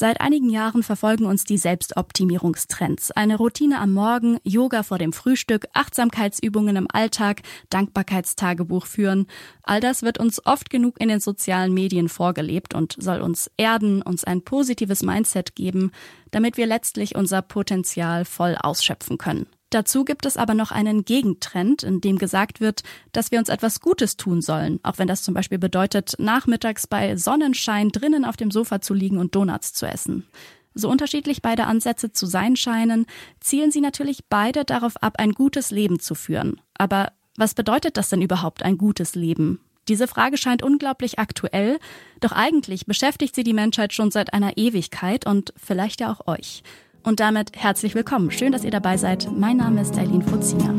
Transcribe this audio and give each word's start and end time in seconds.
Seit 0.00 0.22
einigen 0.22 0.48
Jahren 0.48 0.82
verfolgen 0.82 1.26
uns 1.26 1.44
die 1.44 1.58
Selbstoptimierungstrends. 1.58 3.10
Eine 3.10 3.36
Routine 3.36 3.78
am 3.80 3.92
Morgen, 3.92 4.38
Yoga 4.44 4.82
vor 4.82 4.96
dem 4.96 5.12
Frühstück, 5.12 5.66
Achtsamkeitsübungen 5.74 6.74
im 6.76 6.86
Alltag, 6.90 7.42
Dankbarkeitstagebuch 7.68 8.86
führen. 8.86 9.26
All 9.62 9.80
das 9.80 10.02
wird 10.02 10.16
uns 10.16 10.40
oft 10.46 10.70
genug 10.70 10.98
in 10.98 11.10
den 11.10 11.20
sozialen 11.20 11.74
Medien 11.74 12.08
vorgelebt 12.08 12.74
und 12.74 12.96
soll 12.98 13.20
uns 13.20 13.50
erden, 13.58 14.00
uns 14.00 14.24
ein 14.24 14.40
positives 14.40 15.02
Mindset 15.02 15.54
geben, 15.54 15.90
damit 16.30 16.56
wir 16.56 16.64
letztlich 16.64 17.14
unser 17.14 17.42
Potenzial 17.42 18.24
voll 18.24 18.56
ausschöpfen 18.58 19.18
können. 19.18 19.48
Dazu 19.70 20.04
gibt 20.04 20.26
es 20.26 20.36
aber 20.36 20.54
noch 20.54 20.72
einen 20.72 21.04
Gegentrend, 21.04 21.84
in 21.84 22.00
dem 22.00 22.18
gesagt 22.18 22.60
wird, 22.60 22.82
dass 23.12 23.30
wir 23.30 23.38
uns 23.38 23.48
etwas 23.48 23.80
Gutes 23.80 24.16
tun 24.16 24.42
sollen, 24.42 24.80
auch 24.82 24.98
wenn 24.98 25.06
das 25.06 25.22
zum 25.22 25.32
Beispiel 25.32 25.58
bedeutet, 25.58 26.14
nachmittags 26.18 26.88
bei 26.88 27.16
Sonnenschein 27.16 27.90
drinnen 27.90 28.24
auf 28.24 28.36
dem 28.36 28.50
Sofa 28.50 28.80
zu 28.80 28.94
liegen 28.94 29.18
und 29.18 29.36
Donuts 29.36 29.72
zu 29.72 29.86
essen. 29.86 30.26
So 30.74 30.88
unterschiedlich 30.88 31.40
beide 31.40 31.66
Ansätze 31.66 32.12
zu 32.12 32.26
sein 32.26 32.56
scheinen, 32.56 33.06
zielen 33.40 33.70
sie 33.70 33.80
natürlich 33.80 34.24
beide 34.28 34.64
darauf 34.64 35.00
ab, 35.02 35.14
ein 35.18 35.32
gutes 35.32 35.70
Leben 35.70 36.00
zu 36.00 36.14
führen. 36.14 36.60
Aber 36.74 37.12
was 37.36 37.54
bedeutet 37.54 37.96
das 37.96 38.08
denn 38.08 38.22
überhaupt, 38.22 38.64
ein 38.64 38.76
gutes 38.76 39.14
Leben? 39.14 39.60
Diese 39.88 40.06
Frage 40.06 40.36
scheint 40.36 40.62
unglaublich 40.62 41.18
aktuell, 41.18 41.78
doch 42.20 42.32
eigentlich 42.32 42.86
beschäftigt 42.86 43.34
sie 43.34 43.44
die 43.44 43.54
Menschheit 43.54 43.92
schon 43.92 44.10
seit 44.10 44.32
einer 44.32 44.56
Ewigkeit 44.56 45.26
und 45.26 45.52
vielleicht 45.56 46.00
ja 46.00 46.12
auch 46.12 46.26
euch. 46.26 46.62
Und 47.02 47.20
damit 47.20 47.52
herzlich 47.54 47.94
willkommen. 47.94 48.30
Schön, 48.30 48.52
dass 48.52 48.64
ihr 48.64 48.70
dabei 48.70 48.96
seid. 48.96 49.28
Mein 49.34 49.56
Name 49.56 49.80
ist 49.80 49.96
Eileen 49.96 50.22
Fuzina. 50.22 50.74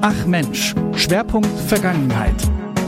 Ach 0.00 0.26
Mensch, 0.26 0.74
Schwerpunkt 0.94 1.48
Vergangenheit. 1.66 2.34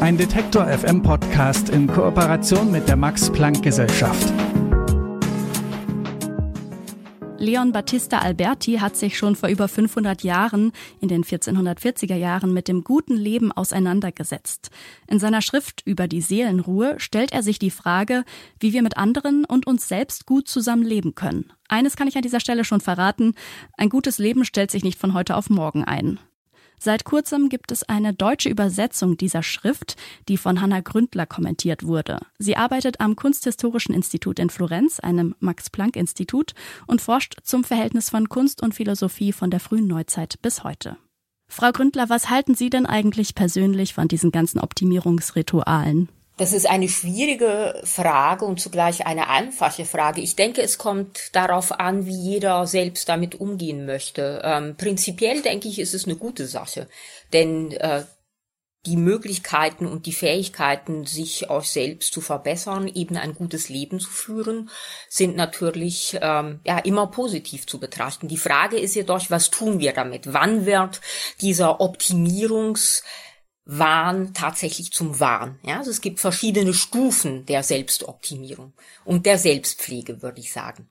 Ein 0.00 0.16
Detektor 0.16 0.66
FM 0.66 1.02
Podcast 1.02 1.68
in 1.70 1.86
Kooperation 1.86 2.70
mit 2.70 2.88
der 2.88 2.96
Max 2.96 3.30
Planck 3.30 3.62
Gesellschaft. 3.62 4.32
Leon 7.40 7.70
Battista 7.70 8.18
Alberti 8.18 8.78
hat 8.78 8.96
sich 8.96 9.16
schon 9.16 9.36
vor 9.36 9.48
über 9.48 9.68
500 9.68 10.24
Jahren, 10.24 10.72
in 11.00 11.06
den 11.06 11.22
1440er 11.22 12.16
Jahren, 12.16 12.52
mit 12.52 12.66
dem 12.66 12.82
guten 12.82 13.16
Leben 13.16 13.52
auseinandergesetzt. 13.52 14.70
In 15.06 15.20
seiner 15.20 15.40
Schrift 15.40 15.82
über 15.84 16.08
die 16.08 16.20
Seelenruhe 16.20 16.98
stellt 16.98 17.30
er 17.30 17.44
sich 17.44 17.60
die 17.60 17.70
Frage, 17.70 18.24
wie 18.58 18.72
wir 18.72 18.82
mit 18.82 18.96
anderen 18.96 19.44
und 19.44 19.68
uns 19.68 19.86
selbst 19.86 20.26
gut 20.26 20.48
zusammen 20.48 20.82
leben 20.82 21.14
können. 21.14 21.52
Eines 21.68 21.94
kann 21.94 22.08
ich 22.08 22.16
an 22.16 22.22
dieser 22.22 22.40
Stelle 22.40 22.64
schon 22.64 22.80
verraten, 22.80 23.34
ein 23.76 23.88
gutes 23.88 24.18
Leben 24.18 24.44
stellt 24.44 24.72
sich 24.72 24.82
nicht 24.82 24.98
von 24.98 25.14
heute 25.14 25.36
auf 25.36 25.48
morgen 25.48 25.84
ein. 25.84 26.18
Seit 26.78 27.04
kurzem 27.04 27.48
gibt 27.48 27.72
es 27.72 27.82
eine 27.82 28.14
deutsche 28.14 28.48
Übersetzung 28.48 29.16
dieser 29.16 29.42
Schrift, 29.42 29.96
die 30.28 30.36
von 30.36 30.60
Hanna 30.60 30.80
Gründler 30.80 31.26
kommentiert 31.26 31.84
wurde. 31.84 32.18
Sie 32.38 32.56
arbeitet 32.56 33.00
am 33.00 33.16
Kunsthistorischen 33.16 33.94
Institut 33.94 34.38
in 34.38 34.50
Florenz, 34.50 35.00
einem 35.00 35.34
Max-Planck-Institut, 35.40 36.54
und 36.86 37.00
forscht 37.00 37.36
zum 37.42 37.64
Verhältnis 37.64 38.10
von 38.10 38.28
Kunst 38.28 38.62
und 38.62 38.74
Philosophie 38.74 39.32
von 39.32 39.50
der 39.50 39.60
frühen 39.60 39.86
Neuzeit 39.86 40.40
bis 40.42 40.64
heute. 40.64 40.96
Frau 41.48 41.72
Gründler, 41.72 42.08
was 42.10 42.28
halten 42.28 42.54
Sie 42.54 42.70
denn 42.70 42.86
eigentlich 42.86 43.34
persönlich 43.34 43.94
von 43.94 44.06
diesen 44.06 44.30
ganzen 44.30 44.60
Optimierungsritualen? 44.60 46.08
Das 46.38 46.52
ist 46.52 46.70
eine 46.70 46.88
schwierige 46.88 47.82
Frage 47.82 48.44
und 48.44 48.60
zugleich 48.60 49.04
eine 49.04 49.28
einfache 49.28 49.84
Frage. 49.84 50.20
Ich 50.20 50.36
denke, 50.36 50.62
es 50.62 50.78
kommt 50.78 51.34
darauf 51.34 51.72
an, 51.72 52.06
wie 52.06 52.16
jeder 52.16 52.64
selbst 52.68 53.08
damit 53.08 53.40
umgehen 53.40 53.86
möchte. 53.86 54.40
Ähm, 54.44 54.76
prinzipiell 54.76 55.42
denke 55.42 55.66
ich, 55.66 55.80
ist 55.80 55.94
es 55.94 56.04
eine 56.04 56.14
gute 56.14 56.46
Sache, 56.46 56.86
denn 57.32 57.72
äh, 57.72 58.04
die 58.86 58.96
Möglichkeiten 58.96 59.86
und 59.86 60.06
die 60.06 60.12
Fähigkeiten, 60.12 61.04
sich 61.04 61.50
auch 61.50 61.64
selbst 61.64 62.12
zu 62.12 62.20
verbessern, 62.20 62.86
eben 62.86 63.16
ein 63.16 63.34
gutes 63.34 63.68
Leben 63.68 63.98
zu 63.98 64.08
führen, 64.08 64.70
sind 65.08 65.34
natürlich 65.34 66.16
ähm, 66.22 66.60
ja 66.64 66.78
immer 66.78 67.08
positiv 67.08 67.66
zu 67.66 67.80
betrachten. 67.80 68.28
Die 68.28 68.36
Frage 68.36 68.78
ist 68.78 68.94
jedoch, 68.94 69.28
was 69.28 69.50
tun 69.50 69.80
wir 69.80 69.92
damit? 69.92 70.32
Wann 70.32 70.66
wird 70.66 71.00
dieser 71.40 71.80
Optimierungs 71.80 73.02
Wahn 73.70 74.32
tatsächlich 74.32 74.92
zum 74.92 75.20
Wahn. 75.20 75.58
Ja, 75.62 75.78
also 75.78 75.90
es 75.90 76.00
gibt 76.00 76.20
verschiedene 76.20 76.72
Stufen 76.72 77.44
der 77.44 77.62
Selbstoptimierung 77.62 78.72
und 79.04 79.26
der 79.26 79.36
Selbstpflege, 79.36 80.22
würde 80.22 80.40
ich 80.40 80.52
sagen. 80.52 80.88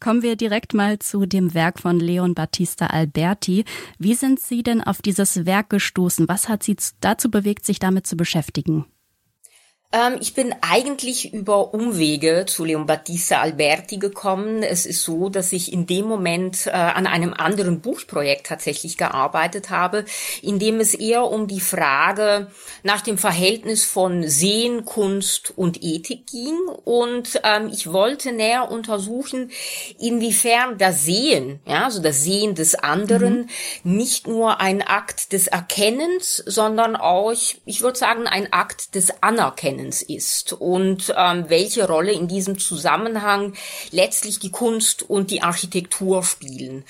Kommen 0.00 0.22
wir 0.22 0.36
direkt 0.36 0.74
mal 0.74 0.98
zu 0.98 1.24
dem 1.24 1.54
Werk 1.54 1.80
von 1.80 1.98
Leon 1.98 2.34
Battista 2.34 2.88
Alberti. 2.88 3.64
Wie 3.98 4.14
sind 4.14 4.38
Sie 4.38 4.62
denn 4.62 4.82
auf 4.82 5.00
dieses 5.00 5.46
Werk 5.46 5.70
gestoßen? 5.70 6.28
Was 6.28 6.48
hat 6.48 6.62
Sie 6.62 6.76
dazu 7.00 7.30
bewegt, 7.30 7.64
sich 7.64 7.78
damit 7.78 8.06
zu 8.06 8.16
beschäftigen? 8.16 8.84
Ähm, 9.92 10.18
ich 10.20 10.34
bin 10.34 10.54
eigentlich 10.60 11.34
über 11.34 11.74
Umwege 11.74 12.44
zu 12.46 12.64
Leon 12.64 12.86
Battista 12.86 13.40
Alberti 13.40 13.96
gekommen. 13.96 14.62
Es 14.62 14.86
ist 14.86 15.02
so, 15.02 15.28
dass 15.28 15.52
ich 15.52 15.72
in 15.72 15.86
dem 15.86 16.06
Moment 16.06 16.68
äh, 16.68 16.70
an 16.70 17.08
einem 17.08 17.34
anderen 17.34 17.80
Buchprojekt 17.80 18.46
tatsächlich 18.46 18.96
gearbeitet 18.96 19.70
habe, 19.70 20.04
in 20.42 20.60
dem 20.60 20.78
es 20.78 20.94
eher 20.94 21.24
um 21.24 21.48
die 21.48 21.60
Frage 21.60 22.46
nach 22.84 23.00
dem 23.00 23.18
Verhältnis 23.18 23.84
von 23.84 24.28
Sehen, 24.28 24.84
Kunst 24.84 25.52
und 25.56 25.82
Ethik 25.82 26.26
ging. 26.28 26.56
Und 26.84 27.40
ähm, 27.42 27.68
ich 27.72 27.92
wollte 27.92 28.30
näher 28.30 28.70
untersuchen, 28.70 29.50
inwiefern 29.98 30.78
das 30.78 31.04
Sehen, 31.04 31.58
ja, 31.66 31.86
also 31.86 32.00
das 32.00 32.22
Sehen 32.22 32.54
des 32.54 32.76
anderen, 32.76 33.48
mhm. 33.82 33.96
nicht 33.96 34.28
nur 34.28 34.60
ein 34.60 34.82
Akt 34.82 35.32
des 35.32 35.48
Erkennens, 35.48 36.36
sondern 36.46 36.94
auch, 36.94 37.32
ich 37.32 37.80
würde 37.80 37.98
sagen, 37.98 38.28
ein 38.28 38.52
Akt 38.52 38.94
des 38.94 39.20
Anerkennens 39.20 39.79
Erkennens 39.80 40.02
ist 40.02 40.52
und 40.52 41.12
ähm, 41.16 41.46
welche 41.48 41.86
Rolle 41.86 42.12
in 42.12 42.28
diesem 42.28 42.58
Zusammenhang 42.58 43.54
letztlich 43.90 44.38
die 44.38 44.50
Kunst 44.50 45.08
und 45.08 45.30
die 45.30 45.42
Architektur 45.42 46.22
spielen. 46.22 46.84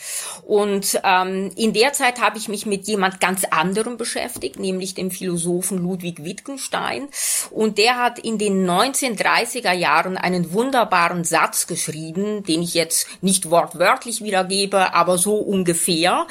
Und 0.45 1.01
ähm, 1.05 1.53
in 1.57 1.73
der 1.73 1.93
Zeit 1.93 2.21
habe 2.21 2.39
ich 2.39 2.49
mich 2.49 2.67
mit 2.67 2.87
jemand 2.87 3.21
ganz 3.21 3.45
anderem 3.45 3.97
beschäftigt, 3.97 4.59
nämlich 4.59 4.95
dem 4.95 5.11
Philosophen 5.11 5.79
Ludwig 5.79 6.25
Wittgenstein. 6.25 7.09
Und 7.51 7.79
der 7.79 7.97
hat 7.97 8.19
in 8.19 8.39
den 8.39 8.69
1930er 8.69 9.73
Jahren 9.73 10.17
einen 10.17 10.53
wunderbaren 10.53 11.25
Satz 11.25 11.67
geschrieben, 11.67 12.43
den 12.45 12.63
ich 12.63 12.75
jetzt 12.75 13.07
nicht 13.21 13.51
wortwörtlich 13.51 14.23
wiedergebe, 14.23 14.95
aber 14.95 15.19
so 15.19 15.37
ungefähr. 15.37 16.27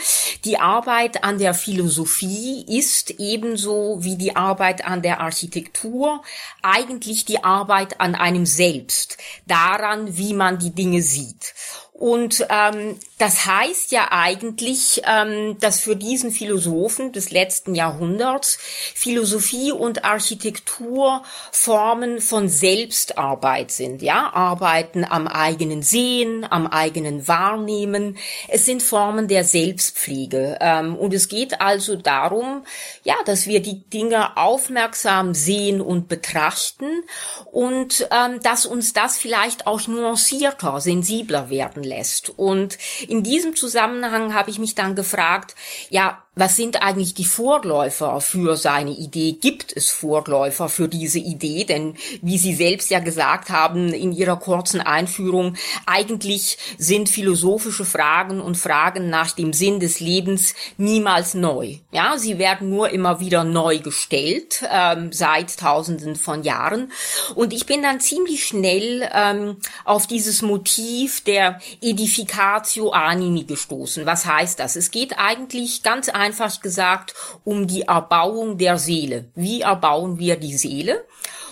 Die 0.46 0.60
Arbeit 0.60 1.24
an 1.24 1.38
der 1.38 1.54
Philosophie 1.54 2.66
ist 2.68 3.12
ebenso 3.20 3.98
wie 4.02 4.18
die 4.18 4.36
Arbeit 4.36 4.86
an 4.86 5.02
der 5.02 5.22
Architektur 5.22 6.22
eigentlich 6.62 7.26
die 7.26 7.44
Arbeit 7.44 8.00
an 8.00 8.16
einem 8.16 8.46
selbst, 8.46 9.18
daran, 9.46 10.18
wie 10.18 10.34
man 10.34 10.60
die 10.60 10.72
Dinge 10.72 11.02
sieht. 11.02 11.54
Und 11.94 12.46
ähm, 12.50 12.98
das 13.20 13.46
heißt 13.46 13.92
ja 13.92 14.08
eigentlich, 14.12 15.02
ähm, 15.06 15.58
dass 15.60 15.82
für 15.82 15.98
diesen 15.98 16.32
Philosophen 16.32 17.12
des 17.12 17.32
letzten 17.32 17.76
Jahrhunderts 17.76 18.58
Philosophie 18.96 19.74
und 19.74 20.06
Architektur 20.06 21.24
Formen 21.52 22.22
von 22.22 22.48
Selbstarbeit 22.48 23.72
sind. 23.72 24.02
Ja, 24.02 24.32
Arbeiten 24.34 25.04
am 25.04 25.28
eigenen 25.28 25.84
Sehen, 25.84 26.48
am 26.50 26.66
eigenen 26.66 27.28
Wahrnehmen. 27.28 28.18
Es 28.48 28.66
sind 28.66 28.82
Formen 28.82 29.28
der 29.28 29.44
Selbstpflege. 29.44 30.58
Ähm, 30.62 30.96
und 30.96 31.14
es 31.14 31.28
geht 31.28 31.60
also 31.60 31.98
darum, 31.98 32.64
ja, 33.04 33.16
dass 33.26 33.48
wir 33.48 33.62
die 33.62 33.82
Dinge 33.90 34.38
aufmerksam 34.38 35.34
sehen 35.34 35.82
und 35.82 36.08
betrachten 36.08 37.04
und 37.52 38.08
ähm, 38.12 38.40
dass 38.44 38.66
uns 38.66 38.94
das 38.94 39.18
vielleicht 39.18 39.68
auch 39.68 39.86
nuancierter, 39.88 40.80
sensibler 40.80 41.50
werden 41.50 41.84
lässt. 41.84 42.30
Und 42.30 42.78
in 43.10 43.24
diesem 43.24 43.56
Zusammenhang 43.56 44.36
habe 44.36 44.52
ich 44.52 44.60
mich 44.60 44.76
dann 44.76 44.96
gefragt, 44.96 45.56
ja, 45.90 46.24
was 46.40 46.56
sind 46.56 46.82
eigentlich 46.82 47.14
die 47.14 47.26
Vorläufer 47.26 48.22
für 48.22 48.56
seine 48.56 48.92
Idee? 48.92 49.34
Gibt 49.34 49.76
es 49.76 49.90
Vorläufer 49.90 50.70
für 50.70 50.88
diese 50.88 51.20
Idee? 51.20 51.66
Denn 51.66 51.96
wie 52.22 52.38
Sie 52.38 52.56
selbst 52.56 52.90
ja 52.90 53.00
gesagt 53.00 53.50
haben 53.50 53.94
in 53.94 54.14
Ihrer 54.14 54.38
kurzen 54.38 54.80
Einführung, 54.80 55.56
eigentlich 55.86 56.58
sind 56.78 57.10
philosophische 57.10 57.86
Fragen 57.86 58.40
und 58.40 58.58
Fragen 58.58 59.10
nach 59.10 59.32
dem 59.32 59.54
Sinn 59.54 59.80
des 59.80 60.00
Lebens 60.00 60.56
niemals 60.78 61.34
neu. 61.34 61.76
Ja, 61.92 62.18
sie 62.18 62.38
werden 62.38 62.70
nur 62.70 62.90
immer 62.90 63.20
wieder 63.20 63.44
neu 63.44 63.80
gestellt 63.80 64.64
ähm, 64.72 65.12
seit 65.12 65.58
Tausenden 65.58 66.16
von 66.16 66.44
Jahren. 66.44 66.92
Und 67.36 67.54
ich 67.54 67.66
bin 67.66 67.84
dann 67.84 68.00
ziemlich 68.00 68.46
schnell 68.46 69.10
ähm, 69.14 69.58
auf 69.84 70.08
dieses 70.08 70.42
Motiv 70.42 71.22
der 71.22 71.60
Edificatio 71.82 72.92
Animi 72.92 73.44
gestoßen. 73.44 74.06
Was 74.06 74.26
heißt 74.26 74.60
das? 74.60 74.76
Es 74.76 74.92
geht 74.92 75.18
eigentlich 75.18 75.84
ganz 75.84 76.08
einfach 76.08 76.29
einfach 76.30 76.62
gesagt 76.62 77.14
um 77.44 77.66
die 77.66 77.84
Erbauung 77.84 78.58
der 78.58 78.78
Seele. 78.78 79.26
Wie 79.36 79.62
erbauen 79.62 80.20
wir 80.20 80.38
die 80.38 80.56
Seele? 80.56 81.06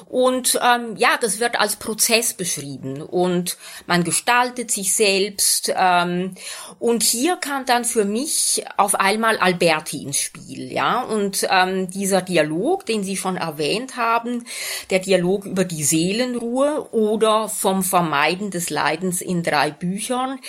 Und 0.10 0.58
ähm, 0.64 0.96
ja, 0.96 1.18
das 1.20 1.40
wird 1.40 1.60
als 1.60 1.76
Prozess 1.76 2.34
beschrieben 2.34 3.02
und 3.02 3.58
man 3.88 4.06
gestaltet 4.06 4.72
sich 4.72 4.96
selbst. 4.96 5.74
Ähm, 5.76 6.36
und 6.80 7.04
hier 7.04 7.36
kam 7.36 7.66
dann 7.66 7.84
für 7.84 8.06
mich 8.06 8.64
auf 8.78 8.96
einmal 8.96 9.38
Alberti 9.38 10.04
ins 10.04 10.20
Spiel, 10.20 10.72
ja. 10.72 11.02
Und 11.02 11.46
ähm, 11.50 11.90
dieser 11.90 12.22
Dialog, 12.22 12.86
den 12.86 13.04
Sie 13.04 13.18
schon 13.18 13.36
erwähnt 13.36 13.98
haben, 13.98 14.46
der 14.92 15.00
Dialog 15.00 15.46
über 15.46 15.66
die 15.66 15.84
Seelenruhe 15.84 16.88
oder 16.94 17.50
vom 17.50 17.84
Vermeiden 17.84 18.50
des 18.50 18.70
Leidens 18.70 19.20
in 19.20 19.44
drei 19.44 19.72
Büchern, 19.72 20.40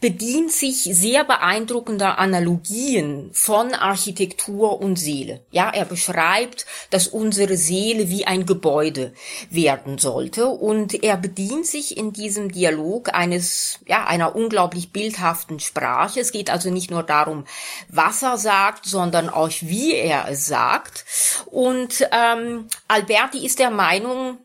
bedient 0.00 0.52
sich 0.52 0.84
sehr 0.84 1.24
beeindruckender 1.24 2.18
Analogien 2.18 3.30
von 3.32 3.74
Architektur 3.74 4.80
und 4.80 4.96
Seele. 4.96 5.40
Ja, 5.50 5.70
er 5.70 5.86
beschreibt, 5.86 6.66
dass 6.90 7.08
unsere 7.08 7.56
Seele 7.56 8.08
wie 8.10 8.24
ein 8.24 8.46
Gebäude 8.46 9.07
werden 9.50 9.98
sollte 9.98 10.46
und 10.48 11.02
er 11.02 11.16
bedient 11.16 11.66
sich 11.66 11.96
in 11.96 12.12
diesem 12.12 12.50
Dialog 12.52 13.14
eines, 13.14 13.80
ja, 13.86 14.06
einer 14.06 14.34
unglaublich 14.34 14.92
bildhaften 14.92 15.60
Sprache. 15.60 16.20
Es 16.20 16.32
geht 16.32 16.50
also 16.50 16.70
nicht 16.70 16.90
nur 16.90 17.02
darum, 17.02 17.44
was 17.88 18.22
er 18.22 18.38
sagt, 18.38 18.86
sondern 18.86 19.28
auch 19.28 19.50
wie 19.60 19.94
er 19.94 20.28
es 20.28 20.46
sagt. 20.46 21.04
Und 21.46 22.08
ähm, 22.12 22.66
Alberti 22.88 23.44
ist 23.44 23.58
der 23.58 23.70
Meinung, 23.70 24.38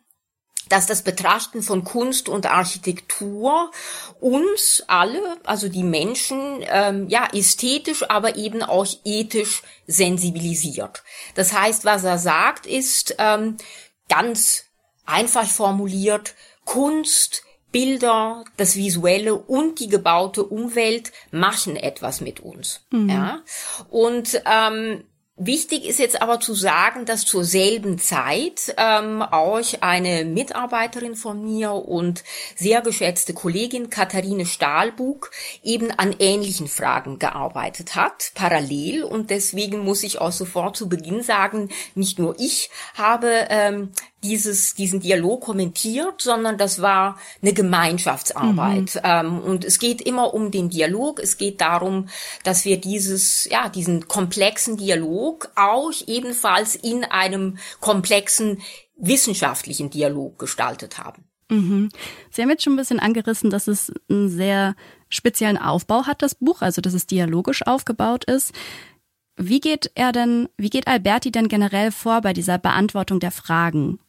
dass 0.69 0.88
das 0.88 1.04
Betrachten 1.04 1.62
von 1.62 1.83
Kunst 1.83 2.30
und 2.30 2.50
Architektur 2.50 3.71
uns 4.19 4.83
alle, 4.88 5.38
also 5.44 5.69
die 5.69 5.83
Menschen, 5.83 6.63
ähm, 6.68 7.07
ja, 7.10 7.27
ästhetisch, 7.33 8.10
aber 8.10 8.38
eben 8.38 8.63
auch 8.63 8.88
ethisch 9.04 9.62
sensibilisiert. 9.88 11.04
Das 11.36 11.54
heißt, 11.54 11.86
was 11.86 12.04
er 12.04 12.18
sagt, 12.18 12.65
ist 12.65 13.15
ähm, 13.19 13.57
ganz 14.15 14.65
einfach 15.06 15.48
formuliert, 15.48 16.36
Kunst, 16.65 17.44
Bilder, 17.71 18.45
das 18.57 18.75
Visuelle 18.75 19.36
und 19.36 19.80
die 19.80 19.88
gebaute 19.88 20.44
Umwelt 20.44 21.12
machen 21.31 21.75
etwas 21.75 22.21
mit 22.21 22.39
uns. 22.39 22.81
Mhm. 22.92 23.10
Ja? 23.10 23.42
Und 23.89 24.42
ähm, 24.45 25.04
Wichtig 25.35 25.85
ist 25.85 25.97
jetzt 25.97 26.21
aber 26.21 26.39
zu 26.39 26.53
sagen, 26.53 27.06
dass 27.06 27.25
zur 27.25 27.44
selben 27.44 27.97
Zeit 27.97 28.75
ähm, 28.77 29.24
auch 29.24 29.63
eine 29.81 30.25
Mitarbeiterin 30.25 31.15
von 31.15 31.44
mir 31.44 31.71
und 31.71 32.24
sehr 32.56 32.81
geschätzte 32.81 33.33
Kollegin 33.33 33.89
Katharine 33.89 34.45
Stahlbug 34.45 35.31
eben 35.63 35.89
an 35.89 36.15
ähnlichen 36.19 36.68
Fragen 36.68 37.18
gearbeitet 37.18 37.95
hat, 37.95 38.31
parallel. 38.35 39.03
Und 39.03 39.31
deswegen 39.31 39.80
muss 39.80 40.03
ich 40.03 40.21
auch 40.21 40.31
sofort 40.31 40.77
zu 40.77 40.88
Beginn 40.88 41.24
sagen, 41.24 41.69
nicht 41.95 42.19
nur 42.19 42.36
ich 42.39 42.69
habe 42.94 43.47
ähm, 43.50 43.91
dieses, 44.23 44.73
diesen 44.73 44.99
Dialog 44.99 45.41
kommentiert, 45.41 46.21
sondern 46.21 46.57
das 46.57 46.81
war 46.81 47.17
eine 47.41 47.53
Gemeinschaftsarbeit. 47.53 48.95
Mhm. 48.95 49.01
Ähm, 49.03 49.39
und 49.39 49.65
es 49.65 49.79
geht 49.79 50.01
immer 50.01 50.33
um 50.33 50.49
den 50.49 50.69
Dialog. 50.69 51.19
Es 51.19 51.37
geht 51.37 51.61
darum, 51.61 52.07
dass 52.43 52.65
wir 52.65 52.79
dieses, 52.79 53.45
ja, 53.51 53.69
diesen 53.69 54.07
komplexen 54.07 54.77
Dialog 54.77 55.51
auch 55.55 55.91
ebenfalls 56.07 56.75
in 56.75 57.03
einem 57.03 57.57
komplexen 57.79 58.61
wissenschaftlichen 58.97 59.89
Dialog 59.89 60.39
gestaltet 60.39 60.97
haben. 60.97 61.25
Mhm. 61.49 61.89
Sie 62.31 62.41
haben 62.41 62.49
jetzt 62.49 62.63
schon 62.63 62.73
ein 62.73 62.77
bisschen 62.77 62.99
angerissen, 62.99 63.49
dass 63.49 63.67
es 63.67 63.91
einen 64.09 64.29
sehr 64.29 64.75
speziellen 65.09 65.57
Aufbau 65.57 66.05
hat, 66.05 66.21
das 66.21 66.35
Buch, 66.35 66.61
also 66.61 66.81
dass 66.81 66.93
es 66.93 67.05
dialogisch 67.05 67.65
aufgebaut 67.65 68.23
ist. 68.25 68.53
Wie 69.35 69.59
geht 69.59 69.91
er 69.95 70.11
denn, 70.11 70.47
wie 70.57 70.69
geht 70.69 70.87
Alberti 70.87 71.31
denn 71.31 71.47
generell 71.47 71.91
vor 71.91 72.21
bei 72.21 72.33
dieser 72.33 72.57
Beantwortung 72.57 73.19
der 73.19 73.31
Fragen? 73.31 73.99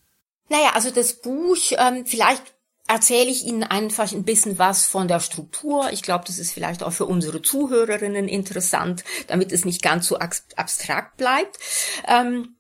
Naja, 0.49 0.73
also 0.75 0.91
das 0.91 1.15
Buch, 1.15 1.57
ähm, 1.79 2.07
vielleicht 2.07 2.43
erzähle 2.87 3.31
ich 3.31 3.45
Ihnen 3.45 3.63
einfach 3.63 4.13
ein 4.13 4.25
bisschen 4.25 4.59
was 4.59 4.87
von 4.87 5.09
der 5.09 5.21
Struktur. 5.21 5.91
Ich 5.93 6.03
glaube, 6.03 6.25
das 6.27 6.39
ist 6.39 6.53
vielleicht 6.53 6.83
auch 6.83 6.93
für 6.93 7.07
unsere 7.07 7.41
Zuhörerinnen 7.41 8.29
interessant, 8.29 9.05
damit 9.27 9.53
es 9.53 9.65
nicht 9.65 9.83
ganz 9.83 10.07
so 10.07 10.19
abstrakt 10.19 11.17
bleibt. 11.17 11.59
Ähm, 12.07 12.57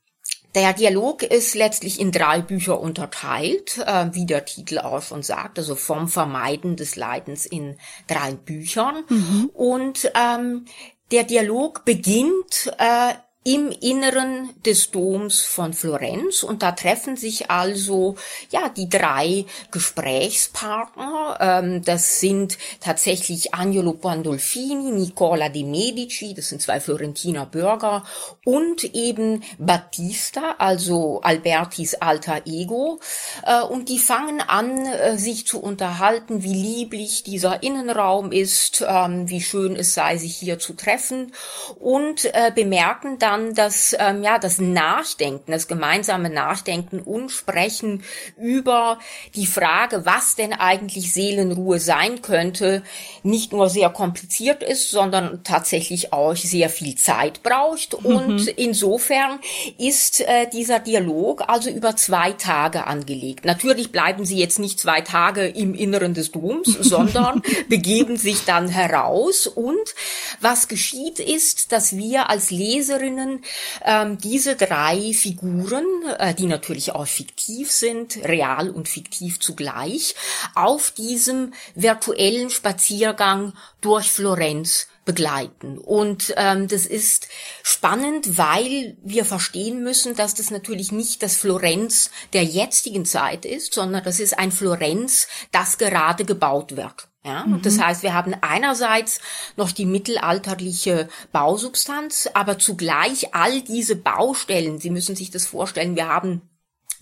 der 0.54 0.72
Dialog 0.72 1.24
ist 1.24 1.56
letztlich 1.56 1.98
in 1.98 2.12
drei 2.12 2.40
Bücher 2.40 2.80
unterteilt, 2.80 3.78
äh, 3.78 4.06
wie 4.12 4.24
der 4.24 4.44
Titel 4.44 4.78
auch 4.78 5.02
schon 5.02 5.22
sagt, 5.22 5.58
also 5.58 5.74
vom 5.74 6.06
Vermeiden 6.06 6.76
des 6.76 6.94
Leidens 6.94 7.44
in 7.44 7.76
drei 8.06 8.34
Büchern. 8.34 9.02
Mhm. 9.08 9.50
Und 9.52 10.12
ähm, 10.14 10.66
der 11.10 11.24
Dialog 11.24 11.84
beginnt 11.84 12.72
äh, 12.78 13.14
im 13.46 13.70
Inneren 13.70 14.48
des 14.64 14.90
Doms 14.90 15.42
von 15.42 15.74
Florenz 15.74 16.42
und 16.42 16.62
da 16.62 16.72
treffen 16.72 17.18
sich 17.18 17.50
also 17.50 18.16
ja 18.50 18.70
die 18.70 18.88
drei 18.88 19.44
Gesprächspartner. 19.70 21.36
Ähm, 21.40 21.84
das 21.84 22.20
sind 22.20 22.56
tatsächlich 22.80 23.52
Agnolo 23.52 23.92
Pandolfini, 23.92 24.92
Nicola 24.92 25.50
de 25.50 25.62
Medici, 25.62 26.32
das 26.32 26.48
sind 26.48 26.62
zwei 26.62 26.80
Florentiner 26.80 27.44
Bürger 27.44 28.04
und 28.46 28.82
eben 28.94 29.42
Battista, 29.58 30.54
also 30.56 31.20
Albertis 31.20 31.94
alter 31.96 32.46
Ego. 32.46 32.98
Äh, 33.44 33.60
und 33.60 33.90
die 33.90 33.98
fangen 33.98 34.40
an, 34.40 34.86
äh, 34.86 35.18
sich 35.18 35.46
zu 35.46 35.60
unterhalten, 35.60 36.42
wie 36.42 36.54
lieblich 36.54 37.24
dieser 37.24 37.62
Innenraum 37.62 38.32
ist, 38.32 38.82
ähm, 38.88 39.28
wie 39.28 39.42
schön 39.42 39.76
es 39.76 39.92
sei, 39.92 40.16
sich 40.16 40.34
hier 40.34 40.58
zu 40.58 40.72
treffen 40.72 41.32
und 41.78 42.24
äh, 42.24 42.50
bemerken 42.54 43.18
dann 43.18 43.33
dann 43.34 43.54
das, 43.54 43.94
ähm, 43.98 44.22
ja, 44.22 44.38
das 44.38 44.58
Nachdenken, 44.58 45.52
das 45.52 45.66
gemeinsame 45.66 46.30
Nachdenken 46.30 47.00
und 47.00 47.30
Sprechen 47.30 48.02
über 48.36 48.98
die 49.34 49.46
Frage, 49.46 50.06
was 50.06 50.36
denn 50.36 50.52
eigentlich 50.52 51.12
Seelenruhe 51.12 51.80
sein 51.80 52.22
könnte, 52.22 52.82
nicht 53.22 53.52
nur 53.52 53.68
sehr 53.68 53.90
kompliziert 53.90 54.62
ist, 54.62 54.90
sondern 54.90 55.42
tatsächlich 55.44 56.12
auch 56.12 56.36
sehr 56.36 56.68
viel 56.68 56.94
Zeit 56.94 57.42
braucht. 57.42 58.00
Mhm. 58.02 58.16
Und 58.16 58.46
insofern 58.48 59.40
ist 59.78 60.20
äh, 60.20 60.48
dieser 60.52 60.78
Dialog 60.78 61.44
also 61.48 61.70
über 61.70 61.96
zwei 61.96 62.32
Tage 62.32 62.86
angelegt. 62.86 63.44
Natürlich 63.44 63.90
bleiben 63.90 64.24
sie 64.24 64.38
jetzt 64.38 64.58
nicht 64.58 64.78
zwei 64.78 65.00
Tage 65.00 65.46
im 65.46 65.74
Inneren 65.74 66.14
des 66.14 66.30
Doms, 66.30 66.68
sondern 66.80 67.42
begeben 67.68 68.16
sich 68.16 68.44
dann 68.44 68.68
heraus. 68.68 69.46
Und 69.46 69.94
was 70.40 70.68
geschieht 70.68 71.18
ist, 71.18 71.72
dass 71.72 71.96
wir 71.96 72.30
als 72.30 72.50
Leserinnen 72.50 73.23
Leserinnen 73.24 73.44
ähm, 73.84 74.18
diese 74.18 74.56
drei 74.56 75.12
Figuren, 75.12 75.84
äh, 76.18 76.34
die 76.34 76.46
natürlich 76.46 76.92
auch 76.92 77.06
fiktiv 77.06 77.70
sind, 77.70 78.16
real 78.24 78.70
und 78.70 78.88
fiktiv 78.88 79.40
zugleich, 79.40 80.14
auf 80.54 80.90
diesem 80.90 81.52
virtuellen 81.74 82.50
Spaziergang 82.50 83.54
durch 83.80 84.10
Florenz 84.10 84.88
begleiten. 85.04 85.76
Und 85.76 86.32
ähm, 86.36 86.66
das 86.66 86.86
ist 86.86 87.28
spannend, 87.62 88.38
weil 88.38 88.96
wir 89.02 89.26
verstehen 89.26 89.82
müssen, 89.82 90.16
dass 90.16 90.34
das 90.34 90.50
natürlich 90.50 90.92
nicht 90.92 91.22
das 91.22 91.36
Florenz 91.36 92.10
der 92.32 92.44
jetzigen 92.44 93.04
Zeit 93.04 93.44
ist, 93.44 93.74
sondern 93.74 94.02
das 94.02 94.18
ist 94.18 94.38
ein 94.38 94.50
Florenz, 94.50 95.28
das 95.52 95.76
gerade 95.76 96.24
gebaut 96.24 96.76
wird. 96.76 97.08
Ja, 97.24 97.44
mhm. 97.44 97.54
und 97.54 97.66
das 97.66 97.78
heißt, 97.78 98.02
wir 98.02 98.12
haben 98.12 98.34
einerseits 98.42 99.20
noch 99.56 99.72
die 99.72 99.86
mittelalterliche 99.86 101.08
Bausubstanz, 101.32 102.28
aber 102.34 102.58
zugleich 102.58 103.34
all 103.34 103.62
diese 103.62 103.96
Baustellen. 103.96 104.78
Sie 104.78 104.90
müssen 104.90 105.16
sich 105.16 105.30
das 105.30 105.46
vorstellen. 105.46 105.96
Wir 105.96 106.08
haben 106.08 106.42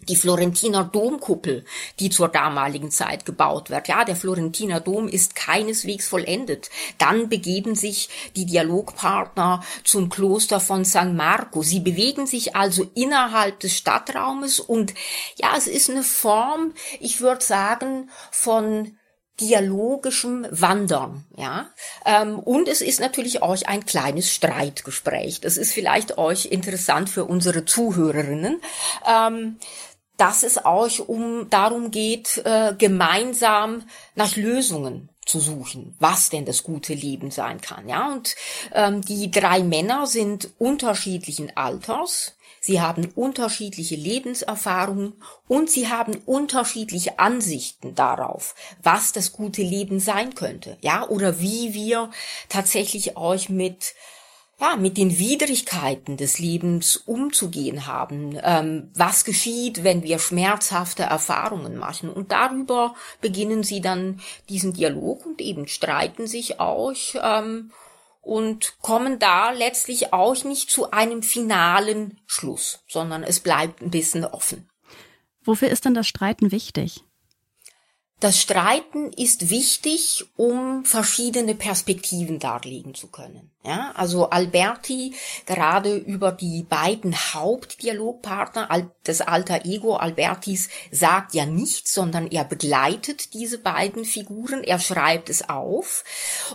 die 0.09 0.17
Florentiner 0.17 0.85
Domkuppel, 0.85 1.65
die 2.01 2.11
zur 2.11 2.29
damaligen 2.29 2.91
Zeit 2.91 3.25
gebaut 3.25 3.71
wird. 3.71 3.89
Ja, 3.89 4.05
der 4.05 4.17
Florentiner 4.17 4.81
Dom 4.81 5.09
ist 5.09 5.37
keineswegs 5.37 6.09
vollendet. 6.09 6.71
Dann 6.99 7.29
begeben 7.29 7.75
sich 7.75 8.09
die 8.35 8.47
Dialogpartner 8.47 9.63
zum 9.85 10.09
Kloster 10.09 10.61
von 10.61 10.85
San 10.85 11.17
Marco. 11.17 11.63
Sie 11.63 11.81
bewegen 11.81 12.27
sich 12.27 12.57
also 12.57 12.91
innerhalb 12.95 13.61
des 13.61 13.77
Stadtraumes 13.77 14.61
und 14.61 14.95
ja, 15.37 15.55
es 15.57 15.69
ist 15.69 15.91
eine 15.91 16.03
Form, 16.03 16.73
ich 17.01 17.21
würde 17.21 17.45
sagen, 17.45 18.11
von 18.31 18.97
dialogischem 19.43 20.47
Wandern, 20.51 21.25
ja. 21.37 21.69
Ähm, 22.07 22.39
und 22.39 22.69
es 22.69 22.81
ist 22.81 23.01
natürlich 23.01 23.43
auch 23.43 23.57
ein 23.67 23.85
kleines 23.85 24.31
Streitgespräch. 24.31 25.41
Das 25.41 25.57
ist 25.57 25.73
vielleicht 25.73 26.19
euch 26.19 26.47
interessant 26.47 27.11
für 27.11 27.25
unsere 27.25 27.65
Zuhörerinnen. 27.65 28.61
Ähm, 29.07 29.57
dass 30.19 30.45
es 30.45 30.65
auch 30.65 31.09
um 31.09 31.49
darum 31.51 31.91
geht, 31.91 32.43
äh, 32.45 32.75
gemeinsam 32.79 33.83
nach 34.15 34.37
Lösungen 34.37 35.09
zu 35.25 35.41
suchen, 35.41 35.97
was 35.99 36.31
denn 36.31 36.45
das 36.45 36.63
gute 36.63 36.95
Leben 36.95 37.31
sein 37.31 37.61
kann. 37.61 37.89
Ja, 37.89 38.13
und 38.13 38.37
ähm, 38.73 39.01
die 39.03 39.31
drei 39.31 39.63
Männer 39.65 40.07
sind 40.07 40.51
unterschiedlichen 40.59 41.57
Alters. 41.57 42.37
Sie 42.65 42.81
haben 42.81 43.11
unterschiedliche 43.17 43.97
Lebenserfahrungen 43.97 45.15
und 45.49 45.69
sie 45.69 45.89
haben 45.89 46.15
unterschiedliche 46.27 47.19
Ansichten 47.19 47.97
darauf, 47.97 48.55
was 48.81 49.11
das 49.11 49.33
gute 49.33 49.63
Leben 49.63 49.99
sein 49.99 50.37
könnte, 50.37 50.79
ja, 50.81 51.09
oder 51.09 51.41
wie 51.41 51.75
wir 51.75 52.11
tatsächlich 52.49 53.17
euch 53.17 53.49
mit 53.49 53.95
ja, 54.61 54.77
mit 54.77 54.97
den 54.97 55.19
Widrigkeiten 55.19 56.17
des 56.17 56.39
Lebens 56.39 56.97
umzugehen 56.97 57.89
haben. 57.89 58.39
Ähm, 58.45 58.93
was 58.95 59.25
geschieht, 59.25 59.83
wenn 59.83 60.05
wir 60.05 60.21
schmerzhafte 60.21 61.03
Erfahrungen 61.03 61.77
machen? 61.77 62.09
Und 62.09 62.31
darüber 62.31 62.95
beginnen 63.21 63.65
sie 63.65 63.81
dann 63.81 64.21
diesen 64.49 64.73
Dialog 64.73 65.27
und 65.27 65.41
eben 65.41 65.67
streiten 65.67 66.29
sich 66.29 66.61
auch 66.61 66.95
ähm, 67.21 67.73
und 68.23 68.79
kommen 68.81 69.19
da 69.19 69.51
letztlich 69.51 70.13
auch 70.13 70.45
nicht 70.45 70.71
zu 70.71 70.93
einem 70.93 71.23
finalen 71.23 72.21
Schluss, 72.27 72.85
sondern 72.89 73.25
es 73.25 73.41
bleibt 73.41 73.83
ein 73.83 73.91
bisschen 73.91 74.25
offen. 74.25 74.71
Wofür 75.45 75.69
ist 75.69 75.85
denn 75.85 75.95
das 75.95 76.07
Streiten 76.07 76.53
wichtig? 76.53 77.05
Das 78.23 78.41
Streiten 78.41 79.13
ist 79.13 79.51
wichtig, 79.51 80.27
um 80.37 80.85
verschiedene 80.85 81.57
Perspektiven 81.57 82.39
darlegen 82.39 82.95
zu 82.95 83.09
können. 83.09 83.51
Ja, 83.65 83.91
also 83.97 84.31
Alberti 84.31 85.13
gerade 85.45 85.97
über 85.97 86.31
die 86.31 86.63
beiden 86.63 87.17
Hauptdialogpartner, 87.17 88.69
das 89.03 89.23
alter 89.23 89.65
Ego 89.65 89.97
Albertis 89.97 90.69
sagt 90.93 91.35
ja 91.35 91.47
nichts, 91.47 91.95
sondern 91.95 92.29
er 92.29 92.45
begleitet 92.45 93.35
diese 93.35 93.59
beiden 93.59 94.05
Figuren, 94.05 94.63
er 94.63 94.79
schreibt 94.79 95.29
es 95.29 95.49
auf. 95.49 96.05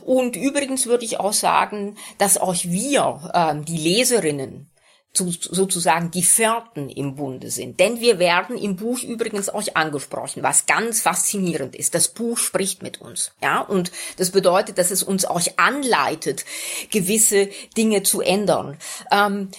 Und 0.05 0.37
übrigens 0.37 0.85
würde 0.85 1.03
ich 1.03 1.19
auch 1.19 1.33
sagen, 1.33 1.97
dass 2.17 2.37
auch 2.37 2.55
wir, 2.63 3.29
äh, 3.33 3.61
die 3.65 3.77
Leserinnen, 3.77 4.69
zu, 5.17 5.31
sozusagen 5.31 6.11
die 6.11 6.23
Vierten 6.23 6.89
im 6.89 7.15
Bunde 7.15 7.49
sind. 7.49 7.79
Denn 7.79 7.99
wir 7.99 8.19
werden 8.19 8.57
im 8.57 8.75
Buch 8.75 9.01
übrigens 9.03 9.49
auch 9.49 9.63
angesprochen, 9.73 10.43
was 10.43 10.65
ganz 10.65 11.01
faszinierend 11.01 11.75
ist. 11.75 11.95
Das 11.95 12.09
Buch 12.09 12.37
spricht 12.37 12.83
mit 12.83 13.01
uns. 13.01 13.31
Ja, 13.41 13.61
und 13.61 13.91
das 14.17 14.31
bedeutet, 14.31 14.77
dass 14.77 14.91
es 14.91 15.03
uns 15.03 15.25
auch 15.25 15.41
anleitet, 15.57 16.45
gewisse 16.91 17.49
Dinge 17.75 18.03
zu 18.03 18.21
ändern. 18.21 18.77
Ähm, 19.11 19.49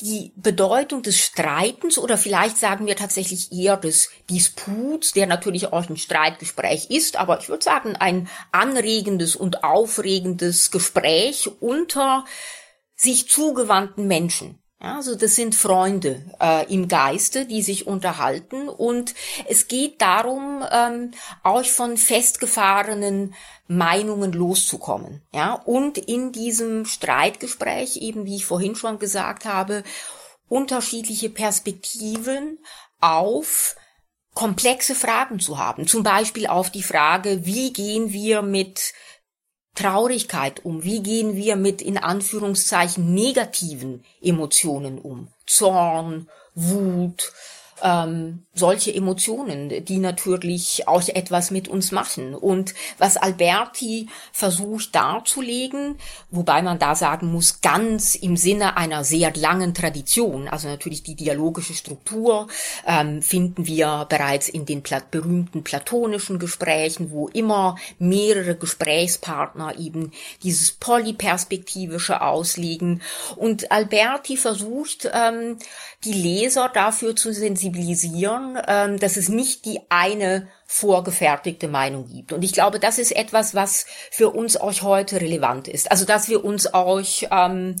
die 0.00 0.32
Bedeutung 0.36 1.02
des 1.02 1.18
Streitens 1.20 1.98
oder 1.98 2.18
vielleicht 2.18 2.58
sagen 2.58 2.86
wir 2.86 2.96
tatsächlich 2.96 3.52
eher 3.52 3.76
des 3.76 4.10
Disputs, 4.28 5.12
der 5.12 5.26
natürlich 5.26 5.72
auch 5.72 5.88
ein 5.88 5.96
Streitgespräch 5.96 6.90
ist, 6.90 7.16
aber 7.16 7.38
ich 7.38 7.48
würde 7.48 7.64
sagen 7.64 7.94
ein 7.96 8.28
anregendes 8.50 9.36
und 9.36 9.62
aufregendes 9.62 10.70
Gespräch 10.72 11.48
unter 11.60 12.24
sich 12.96 13.28
zugewandten 13.28 14.06
Menschen. 14.06 14.63
Also 14.78 15.14
das 15.14 15.34
sind 15.34 15.54
Freunde 15.54 16.22
äh, 16.40 16.70
im 16.72 16.88
Geiste, 16.88 17.46
die 17.46 17.62
sich 17.62 17.86
unterhalten 17.86 18.68
und 18.68 19.14
es 19.48 19.68
geht 19.68 20.02
darum, 20.02 20.62
ähm, 20.70 21.12
auch 21.42 21.64
von 21.64 21.96
festgefahrenen 21.96 23.34
Meinungen 23.66 24.32
loszukommen. 24.32 25.22
Ja, 25.32 25.54
und 25.54 25.96
in 25.96 26.32
diesem 26.32 26.84
Streitgespräch, 26.84 27.96
eben 27.98 28.26
wie 28.26 28.36
ich 28.36 28.44
vorhin 28.44 28.76
schon 28.76 28.98
gesagt 28.98 29.46
habe, 29.46 29.84
unterschiedliche 30.48 31.30
Perspektiven 31.30 32.58
auf 33.00 33.76
komplexe 34.34 34.94
Fragen 34.94 35.38
zu 35.38 35.58
haben. 35.58 35.86
Zum 35.86 36.02
Beispiel 36.02 36.46
auf 36.46 36.70
die 36.70 36.82
Frage, 36.82 37.46
wie 37.46 37.72
gehen 37.72 38.12
wir 38.12 38.42
mit 38.42 38.92
Traurigkeit 39.74 40.64
um? 40.64 40.84
Wie 40.84 41.02
gehen 41.02 41.36
wir 41.36 41.56
mit 41.56 41.82
in 41.82 41.98
Anführungszeichen 41.98 43.14
negativen 43.14 44.04
Emotionen 44.22 44.98
um? 44.98 45.28
Zorn, 45.46 46.28
Wut, 46.54 47.32
ähm, 47.82 48.44
solche 48.54 48.94
Emotionen, 48.94 49.84
die 49.84 49.98
natürlich 49.98 50.86
auch 50.86 51.06
etwas 51.08 51.50
mit 51.50 51.68
uns 51.68 51.90
machen. 51.90 52.34
Und 52.34 52.74
was 52.98 53.16
Alberti 53.16 54.08
versucht 54.32 54.94
darzulegen, 54.94 55.98
wobei 56.30 56.62
man 56.62 56.78
da 56.78 56.94
sagen 56.94 57.32
muss, 57.32 57.60
ganz 57.60 58.14
im 58.14 58.36
Sinne 58.36 58.76
einer 58.76 59.04
sehr 59.04 59.34
langen 59.34 59.74
Tradition, 59.74 60.48
also 60.48 60.68
natürlich 60.68 61.02
die 61.02 61.16
dialogische 61.16 61.74
Struktur 61.74 62.46
ähm, 62.86 63.22
finden 63.22 63.66
wir 63.66 64.06
bereits 64.08 64.48
in 64.48 64.66
den 64.66 64.82
pla 64.82 65.02
berühmten 65.10 65.64
platonischen 65.64 66.38
Gesprächen, 66.38 67.10
wo 67.10 67.28
immer 67.28 67.76
mehrere 67.98 68.54
Gesprächspartner 68.56 69.78
eben 69.78 70.12
dieses 70.42 70.70
polyperspektivische 70.72 72.20
auslegen. 72.20 73.02
Und 73.36 73.72
Alberti 73.72 74.36
versucht, 74.36 75.10
ähm, 75.12 75.58
die 76.04 76.12
Leser 76.12 76.70
dafür 76.72 77.16
zu 77.16 77.32
sensibilisieren, 77.32 77.63
ähm, 78.66 78.98
dass 78.98 79.16
es 79.16 79.28
nicht 79.28 79.64
die 79.64 79.80
eine 79.88 80.48
vorgefertigte 80.66 81.68
Meinung 81.68 82.06
gibt. 82.08 82.32
Und 82.32 82.42
ich 82.42 82.52
glaube, 82.52 82.78
das 82.78 82.98
ist 82.98 83.12
etwas, 83.12 83.54
was 83.54 83.86
für 84.10 84.30
uns 84.30 84.56
auch 84.56 84.82
heute 84.82 85.20
relevant 85.20 85.68
ist. 85.68 85.90
Also, 85.90 86.04
dass 86.04 86.28
wir 86.28 86.44
uns 86.44 86.72
auch 86.72 87.02
ähm, 87.30 87.76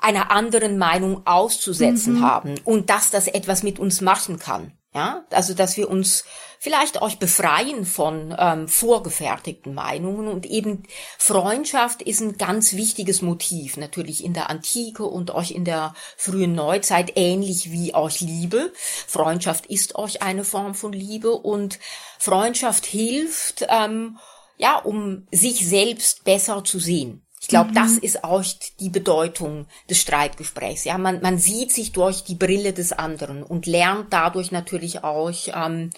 einer 0.00 0.30
anderen 0.30 0.78
Meinung 0.78 1.26
auszusetzen 1.26 2.20
mhm. 2.20 2.22
haben 2.22 2.54
und 2.64 2.90
dass 2.90 3.10
das 3.10 3.26
etwas 3.26 3.62
mit 3.62 3.78
uns 3.78 4.00
machen 4.00 4.38
kann. 4.38 4.72
Ja, 4.92 5.24
also 5.30 5.54
dass 5.54 5.76
wir 5.76 5.88
uns 5.88 6.24
vielleicht 6.58 7.00
euch 7.00 7.20
befreien 7.20 7.86
von 7.86 8.34
ähm, 8.36 8.66
vorgefertigten 8.66 9.72
Meinungen 9.72 10.26
und 10.26 10.46
eben 10.46 10.82
Freundschaft 11.16 12.02
ist 12.02 12.20
ein 12.20 12.38
ganz 12.38 12.72
wichtiges 12.72 13.22
Motiv, 13.22 13.76
natürlich 13.76 14.24
in 14.24 14.34
der 14.34 14.50
Antike 14.50 15.04
und 15.04 15.30
euch 15.30 15.52
in 15.52 15.64
der 15.64 15.94
frühen 16.16 16.56
Neuzeit 16.56 17.12
ähnlich 17.14 17.70
wie 17.70 17.94
euch 17.94 18.20
Liebe. 18.20 18.72
Freundschaft 19.06 19.66
ist 19.66 19.94
euch 19.94 20.22
eine 20.22 20.42
Form 20.42 20.74
von 20.74 20.92
Liebe 20.92 21.30
und 21.30 21.78
Freundschaft 22.18 22.84
hilft, 22.84 23.64
ähm, 23.68 24.18
ja, 24.56 24.76
um 24.76 25.28
sich 25.30 25.68
selbst 25.68 26.24
besser 26.24 26.64
zu 26.64 26.80
sehen. 26.80 27.24
Ich 27.40 27.48
glaube, 27.48 27.70
mhm. 27.70 27.74
das 27.74 27.96
ist 27.96 28.22
auch 28.22 28.44
die 28.80 28.90
Bedeutung 28.90 29.66
des 29.88 29.98
Streitgesprächs. 30.00 30.84
Ja, 30.84 30.98
man, 30.98 31.22
man 31.22 31.38
sieht 31.38 31.72
sich 31.72 31.92
durch 31.92 32.22
die 32.22 32.34
Brille 32.34 32.74
des 32.74 32.92
anderen 32.92 33.42
und 33.42 33.66
lernt 33.66 34.12
dadurch 34.12 34.52
natürlich 34.52 35.02
auch 35.04 35.32
ähm, 35.54 35.90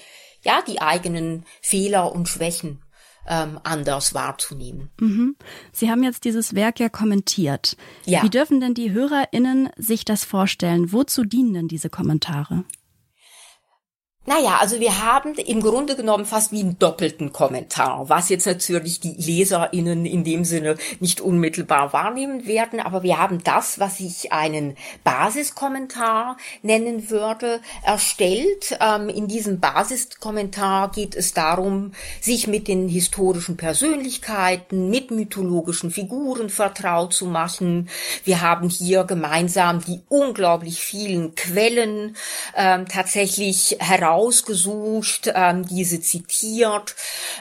ja, 0.43 0.63
die 0.67 0.81
eigenen 0.81 1.45
Fehler 1.61 2.13
und 2.13 2.29
Schwächen 2.29 2.81
ähm, 3.27 3.59
anders 3.65 4.15
wahrzunehmen. 4.15 4.91
Mhm. 5.01 5.37
Sie 5.73 5.91
haben 5.91 6.05
jetzt 6.05 6.25
dieses 6.25 6.55
Werk 6.55 6.79
ja 6.79 6.89
kommentiert. 6.89 7.77
Ja. 8.05 8.23
Wie 8.23 8.31
dürfen 8.31 8.61
denn 8.61 8.75
die 8.75 8.93
HörerInnen 8.93 9.71
sich 9.77 10.05
das 10.05 10.25
vorstellen? 10.25 10.93
Wozu 10.93 11.25
dienen 11.25 11.55
denn 11.55 11.69
diese 11.69 11.91
Kommentare? 11.91 12.65
Naja, 14.25 14.59
also 14.61 14.79
wir 14.79 15.02
haben 15.02 15.35
im 15.35 15.61
Grunde 15.61 15.97
genommen 15.97 16.26
fast 16.26 16.52
wie 16.52 16.61
einen 16.61 16.79
doppelten 16.79 17.33
Kommentar, 17.33 18.09
was 18.09 18.29
jetzt 18.29 18.47
natürlich 18.47 19.00
die 19.00 19.17
LeserInnen 19.19 20.07
in 20.07 20.23
dem 20.23 20.45
Sinne 20.45 20.76
nicht 21.00 21.21
unmittelbar 21.21 21.93
wahrnehmen 21.93 22.47
werden, 22.47 22.79
aber 22.79 23.02
wir 23.02 23.19
haben 23.19 23.43
das, 23.43 23.81
was 23.81 23.99
ich 23.99 24.33
einen 24.33 24.76
Basiskommentar 25.02 26.37
nennen 26.62 27.11
würde, 27.11 27.61
erstellt. 27.85 28.79
Ähm, 28.81 29.09
in 29.09 29.26
diesem 29.26 29.59
Basiskommentar 29.59 30.93
geht 30.93 31.17
es 31.17 31.35
darum, 31.35 31.91
sich 32.21 32.47
mit 32.47 32.69
den 32.69 32.87
historischen 32.87 33.57
Persönlichkeiten, 33.57 34.88
mit 34.88 35.11
mythologischen 35.11 35.91
Figuren 35.91 36.49
vertraut 36.49 37.12
zu 37.12 37.26
machen. 37.26 37.88
Wir 38.23 38.41
haben 38.41 38.69
hier 38.69 39.02
gemeinsam 39.02 39.85
die 39.85 40.00
unglaublich 40.09 40.81
vielen 40.81 41.35
Quellen 41.35 42.14
ähm, 42.55 42.87
tatsächlich 42.87 43.79
heraus 43.81 44.12
herausgesucht, 44.12 45.33
ähm, 45.35 45.66
diese 45.66 46.00
zitiert. 46.00 46.95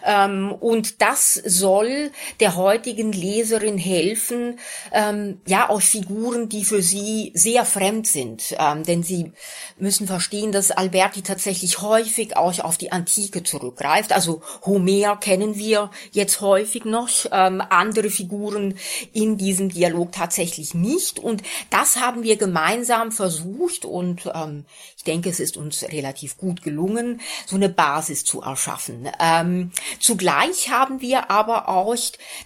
Ähm, 0.05 0.51
und 0.51 1.01
das 1.01 1.33
soll 1.33 2.11
der 2.39 2.55
heutigen 2.55 3.11
Leserin 3.11 3.77
helfen, 3.77 4.59
ähm, 4.91 5.41
ja, 5.45 5.69
aus 5.69 5.85
Figuren, 5.85 6.49
die 6.49 6.63
für 6.63 6.81
sie 6.81 7.31
sehr 7.33 7.65
fremd 7.65 8.07
sind. 8.07 8.55
Ähm, 8.57 8.83
denn 8.83 9.03
sie 9.03 9.31
müssen 9.77 10.07
verstehen, 10.07 10.51
dass 10.51 10.71
Alberti 10.71 11.21
tatsächlich 11.21 11.81
häufig 11.81 12.37
auch 12.37 12.59
auf 12.59 12.77
die 12.77 12.91
Antike 12.91 13.43
zurückgreift. 13.43 14.13
Also 14.13 14.41
Homer 14.65 15.17
kennen 15.17 15.55
wir 15.55 15.91
jetzt 16.11 16.41
häufig 16.41 16.85
noch, 16.85 17.09
ähm, 17.31 17.61
andere 17.69 18.09
Figuren 18.09 18.75
in 19.13 19.37
diesem 19.37 19.69
Dialog 19.69 20.11
tatsächlich 20.11 20.73
nicht. 20.73 21.19
Und 21.19 21.43
das 21.69 21.97
haben 21.97 22.23
wir 22.23 22.37
gemeinsam 22.37 23.11
versucht 23.11 23.85
und 23.85 24.29
ähm, 24.33 24.65
ich 25.01 25.05
denke, 25.05 25.31
es 25.31 25.39
ist 25.39 25.57
uns 25.57 25.81
relativ 25.81 26.37
gut 26.37 26.61
gelungen, 26.61 27.21
so 27.47 27.55
eine 27.55 27.69
Basis 27.69 28.23
zu 28.23 28.43
erschaffen. 28.43 29.09
Ähm, 29.19 29.71
zugleich 29.99 30.69
haben 30.69 31.01
wir 31.01 31.31
aber 31.31 31.69
auch 31.69 31.95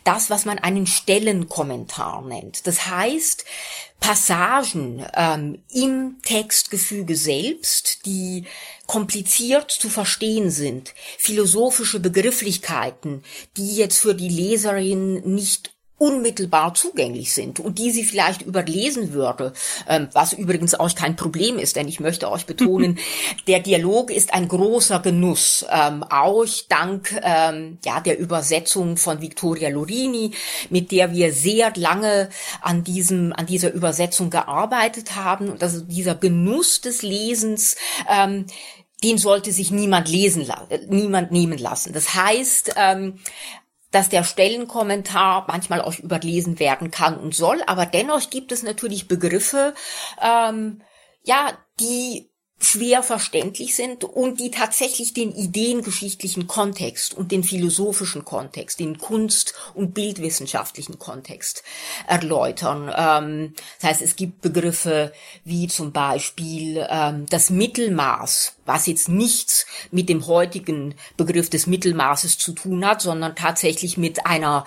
das, 0.05 0.29
was 0.29 0.45
man 0.45 0.57
einen 0.57 0.87
Stellenkommentar 0.87 2.21
nennt. 2.21 2.65
Das 2.65 2.87
heißt, 2.87 3.43
Passagen 3.99 5.05
ähm, 5.15 5.63
im 5.69 6.15
Textgefüge 6.23 7.17
selbst, 7.17 8.05
die 8.05 8.45
kompliziert 8.87 9.69
zu 9.69 9.89
verstehen 9.89 10.49
sind, 10.49 10.93
philosophische 11.17 11.99
Begrifflichkeiten, 11.99 13.21
die 13.57 13.75
jetzt 13.75 13.99
für 13.99 14.15
die 14.15 14.29
Leserin 14.29 15.15
nicht 15.35 15.74
unmittelbar 15.97 16.73
zugänglich 16.73 17.33
sind 17.33 17.59
und 17.59 17.79
die 17.79 17.91
sie 17.91 18.03
vielleicht 18.03 18.41
überlesen 18.41 19.13
würde, 19.13 19.53
ähm, 19.87 20.09
was 20.11 20.33
übrigens 20.33 20.75
auch 20.75 20.93
kein 20.93 21.15
Problem 21.15 21.57
ist, 21.57 21.77
denn 21.77 21.87
ich 21.87 22.01
möchte 22.01 22.29
euch 22.29 22.45
betonen, 22.45 22.99
der 23.47 23.59
Dialog 23.59 24.11
ist 24.11 24.33
ein 24.33 24.47
großer 24.47 24.99
Genuss, 24.99 25.65
ähm, 25.69 26.03
auch 26.03 26.45
dank 26.67 27.17
ähm, 27.23 27.77
ja 27.85 28.01
der 28.01 28.19
Übersetzung 28.19 28.97
von 28.97 29.21
Victoria 29.21 29.69
Lorini, 29.69 30.31
mit 30.69 30.91
der 30.91 31.13
wir 31.13 31.31
sehr 31.31 31.71
lange 31.75 32.29
an 32.61 32.83
diesem 32.83 33.31
an 33.33 33.45
dieser 33.45 33.71
Übersetzung 33.71 34.29
gearbeitet 34.29 35.15
haben 35.15 35.49
und 35.49 35.63
also 35.63 35.81
dieser 35.81 36.15
Genuss 36.15 36.81
des 36.81 37.01
Lesens 37.01 37.75
den 39.03 39.17
sollte 39.17 39.51
sich 39.51 39.71
niemand 39.71 40.09
lesen, 40.09 40.51
niemand 40.89 41.31
nehmen 41.31 41.57
lassen. 41.57 41.93
Das 41.93 42.15
heißt, 42.15 42.73
ähm, 42.75 43.19
dass 43.95 44.09
der 44.09 44.25
Stellenkommentar 44.25 45.45
manchmal 45.47 45.81
auch 45.81 45.97
überlesen 45.99 46.59
werden 46.59 46.91
kann 46.91 47.17
und 47.17 47.33
soll, 47.33 47.61
aber 47.65 47.85
dennoch 47.85 48.29
gibt 48.29 48.51
es 48.51 48.61
natürlich 48.61 49.07
Begriffe, 49.07 49.73
ähm, 50.21 50.81
ja, 51.23 51.57
die 51.79 52.29
schwer 52.57 53.03
verständlich 53.03 53.75
sind 53.75 54.05
und 54.05 54.39
die 54.39 54.49
tatsächlich 54.49 55.13
den 55.13 55.35
ideengeschichtlichen 55.35 56.47
Kontext 56.47 57.13
und 57.13 57.31
den 57.31 57.43
philosophischen 57.43 58.23
Kontext, 58.23 58.79
den 58.79 58.97
Kunst- 58.97 59.53
und 59.73 59.93
bildwissenschaftlichen 59.93 60.97
Kontext 60.97 61.63
erläutern. 62.07 62.91
Ähm, 62.95 63.53
das 63.79 63.89
heißt, 63.89 64.01
es 64.01 64.15
gibt 64.15 64.41
Begriffe 64.41 65.11
wie 65.43 65.67
zum 65.67 65.91
Beispiel 65.91 66.85
ähm, 66.89 67.25
das 67.29 67.49
Mittelmaß, 67.49 68.55
was 68.65 68.87
jetzt 68.87 69.09
nichts 69.09 69.65
mit 69.91 70.07
dem 70.07 70.25
heutigen 70.25 70.95
Begriff 71.17 71.49
des 71.49 71.67
Mittelmaßes 71.67 72.37
zu 72.37 72.53
tun 72.53 72.85
hat, 72.85 73.01
sondern 73.01 73.35
tatsächlich 73.35 73.97
mit 73.97 74.25
einer 74.25 74.65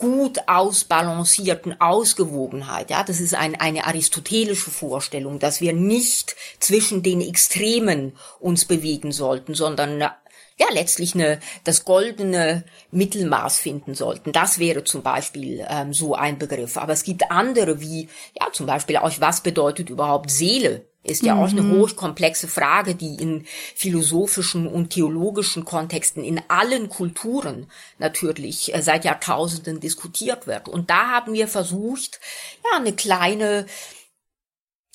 gut 0.00 0.40
ausbalancierten 0.48 1.80
Ausgewogenheit. 1.80 2.90
Ja, 2.90 3.04
das 3.04 3.20
ist 3.20 3.34
ein, 3.34 3.54
eine 3.54 3.86
aristotelische 3.86 4.70
Vorstellung, 4.70 5.38
dass 5.38 5.60
wir 5.60 5.72
nicht 5.72 6.34
zwischen 6.58 7.04
den 7.04 7.20
Extremen 7.20 8.16
uns 8.40 8.64
bewegen 8.64 9.12
sollten, 9.12 9.54
sondern 9.54 10.00
ja 10.00 10.66
letztlich 10.72 11.14
eine, 11.14 11.38
das 11.64 11.84
goldene 11.84 12.64
Mittelmaß 12.90 13.58
finden 13.60 13.94
sollten. 13.94 14.32
Das 14.32 14.58
wäre 14.58 14.84
zum 14.84 15.02
Beispiel 15.02 15.64
ähm, 15.68 15.92
so 15.92 16.14
ein 16.14 16.38
Begriff. 16.38 16.76
Aber 16.76 16.92
es 16.92 17.04
gibt 17.04 17.30
andere 17.30 17.80
wie 17.80 18.08
ja 18.38 18.48
zum 18.52 18.66
Beispiel 18.66 18.96
auch 18.96 19.12
was 19.20 19.42
bedeutet 19.42 19.90
überhaupt 19.90 20.30
Seele? 20.30 20.89
Ist 21.02 21.22
ja 21.22 21.34
mhm. 21.34 21.40
auch 21.42 21.48
eine 21.48 21.62
mhm. 21.62 21.78
hochkomplexe 21.78 22.46
Frage, 22.46 22.94
die 22.94 23.14
in 23.14 23.46
philosophischen 23.74 24.66
und 24.66 24.90
theologischen 24.90 25.64
Kontexten 25.64 26.22
in 26.22 26.40
allen 26.48 26.88
Kulturen 26.88 27.70
natürlich 27.98 28.74
äh, 28.74 28.82
seit 28.82 29.04
Jahrtausenden 29.04 29.80
diskutiert 29.80 30.46
wird. 30.46 30.68
Und 30.68 30.90
da 30.90 31.08
haben 31.08 31.32
wir 31.32 31.48
versucht, 31.48 32.20
ja, 32.64 32.78
eine 32.78 32.92
kleine 32.92 33.66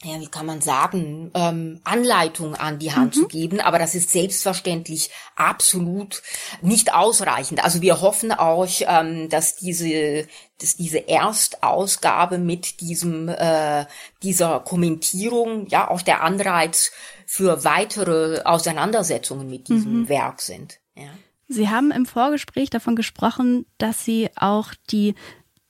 ja, 0.06 0.20
wie 0.20 0.28
kann 0.28 0.46
man 0.46 0.62
sagen, 0.62 1.32
ähm, 1.34 1.82
Anleitung 1.84 2.54
an 2.54 2.78
die 2.78 2.94
Hand 2.94 3.16
mhm. 3.16 3.22
zu 3.22 3.28
geben. 3.28 3.60
Aber 3.60 3.80
das 3.80 3.96
ist 3.96 4.12
selbstverständlich 4.12 5.10
absolut 5.36 6.22
nicht 6.62 6.94
ausreichend. 6.94 7.64
Also 7.64 7.82
wir 7.82 8.02
hoffen 8.02 8.32
auch, 8.32 8.68
ähm, 8.82 9.30
dass 9.30 9.56
diese, 9.56 10.28
dass 10.60 10.76
diese 10.76 11.10
Erstausgabe 11.10 12.38
mit 12.38 12.82
diesem, 12.82 13.30
äh, 13.30 13.86
dieser 14.22 14.60
Kommentierung 14.60 15.68
ja 15.68 15.90
auch 15.90 16.04
der 16.04 16.22
Anreiz 16.22 16.92
für 17.26 17.64
weitere 17.64 18.44
Auseinandersetzungen 18.44 19.50
mit 19.50 19.70
diesem 19.70 20.02
mhm. 20.02 20.10
Werk 20.10 20.42
sind. 20.42 20.80
Ja. 20.96 21.10
Sie 21.48 21.70
haben 21.70 21.92
im 21.92 22.06
Vorgespräch 22.06 22.70
davon 22.70 22.96
gesprochen, 22.96 23.66
dass 23.78 24.06
Sie 24.06 24.30
auch 24.36 24.74
die 24.90 25.16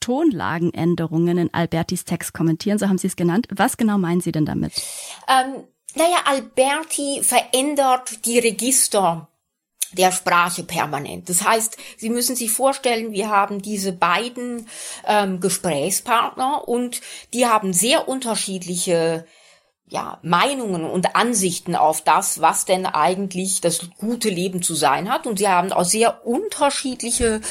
Tonlagenänderungen 0.06 1.40
in 1.40 1.54
Albertis 1.54 2.06
Text 2.06 2.32
kommentieren, 2.32 2.78
so 2.78 2.88
haben 2.88 3.00
Sie 3.00 3.08
es 3.08 3.16
genannt. 3.16 3.48
Was 3.50 3.76
genau 3.76 3.98
meinen 3.98 4.22
Sie 4.22 4.32
denn 4.32 4.46
damit? 4.46 4.74
Ähm, 5.28 5.64
naja, 5.96 6.18
Alberti 6.26 7.24
verändert 7.24 8.24
die 8.28 8.38
Register 8.38 9.28
der 9.94 10.12
Sprache 10.12 10.64
permanent. 10.64 11.28
Das 11.28 11.44
heißt, 11.44 11.78
Sie 11.98 12.12
müssen 12.12 12.36
sich 12.36 12.52
vorstellen, 12.52 13.14
wir 13.14 13.32
haben 13.32 13.64
diese 13.64 13.94
beiden 13.94 14.68
ähm, 15.08 15.40
Gesprächspartner 15.40 16.68
und 16.68 17.02
die 17.34 17.48
haben 17.48 17.74
sehr 17.74 18.08
unterschiedliche 18.08 19.26
ja, 19.88 20.20
Meinungen 20.22 20.84
und 20.84 21.16
Ansichten 21.16 21.76
auf 21.76 22.04
das, 22.04 22.42
was 22.42 22.66
denn 22.66 22.86
eigentlich 22.86 23.60
das 23.60 23.90
gute 23.98 24.30
Leben 24.30 24.62
zu 24.62 24.76
sein 24.76 25.12
hat. 25.12 25.26
Und 25.26 25.40
sie 25.40 25.48
haben 25.48 25.72
auch 25.72 25.84
sehr 25.84 26.28
unterschiedliche 26.28 27.42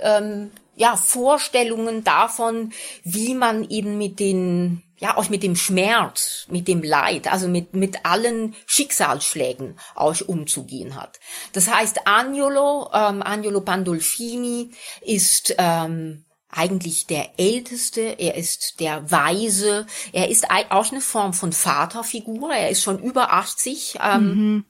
ähm, 0.00 0.52
ja, 0.76 0.96
Vorstellungen 0.96 2.04
davon, 2.04 2.72
wie 3.02 3.34
man 3.34 3.68
eben 3.68 3.98
mit 3.98 4.20
den, 4.20 4.82
ja, 4.98 5.16
auch 5.16 5.28
mit 5.28 5.42
dem 5.42 5.56
Schmerz, 5.56 6.46
mit 6.48 6.68
dem 6.68 6.82
Leid, 6.82 7.32
also 7.32 7.48
mit, 7.48 7.74
mit 7.74 8.04
allen 8.04 8.54
Schicksalsschlägen 8.66 9.78
auch 9.94 10.20
umzugehen 10.26 10.96
hat. 10.96 11.20
Das 11.52 11.72
heißt, 11.72 12.06
Agnolo, 12.06 12.90
ähm, 12.92 13.22
Agnolo 13.22 13.60
Pandolfini 13.60 14.70
ist, 15.00 15.54
ähm, 15.58 16.24
eigentlich 16.56 17.06
der 17.06 17.30
Älteste, 17.36 18.00
er 18.00 18.36
ist 18.36 18.78
der 18.78 19.10
Weise, 19.10 19.86
er 20.12 20.28
ist 20.28 20.46
auch 20.70 20.92
eine 20.92 21.00
Form 21.00 21.32
von 21.32 21.52
Vaterfigur, 21.52 22.52
er 22.52 22.70
ist 22.70 22.82
schon 22.82 23.00
über 23.00 23.32
80. 23.32 23.98
Ähm, 24.00 24.26
mhm 24.26 24.64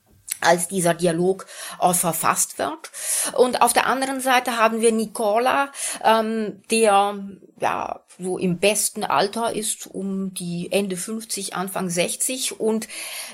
als 0.44 0.68
dieser 0.68 0.94
Dialog 0.94 1.46
auch 1.78 1.94
verfasst 1.94 2.58
wird. 2.58 2.90
Und 3.36 3.62
auf 3.62 3.72
der 3.72 3.86
anderen 3.86 4.20
Seite 4.20 4.58
haben 4.58 4.80
wir 4.80 4.92
Nicola, 4.92 5.70
ähm, 6.04 6.62
der 6.70 7.18
ja 7.60 8.00
so 8.18 8.38
im 8.38 8.58
besten 8.58 9.04
Alter 9.04 9.54
ist, 9.54 9.86
um 9.86 10.34
die 10.34 10.68
Ende 10.70 10.96
50, 10.96 11.54
Anfang 11.54 11.88
60. 11.88 12.60
Und 12.60 12.88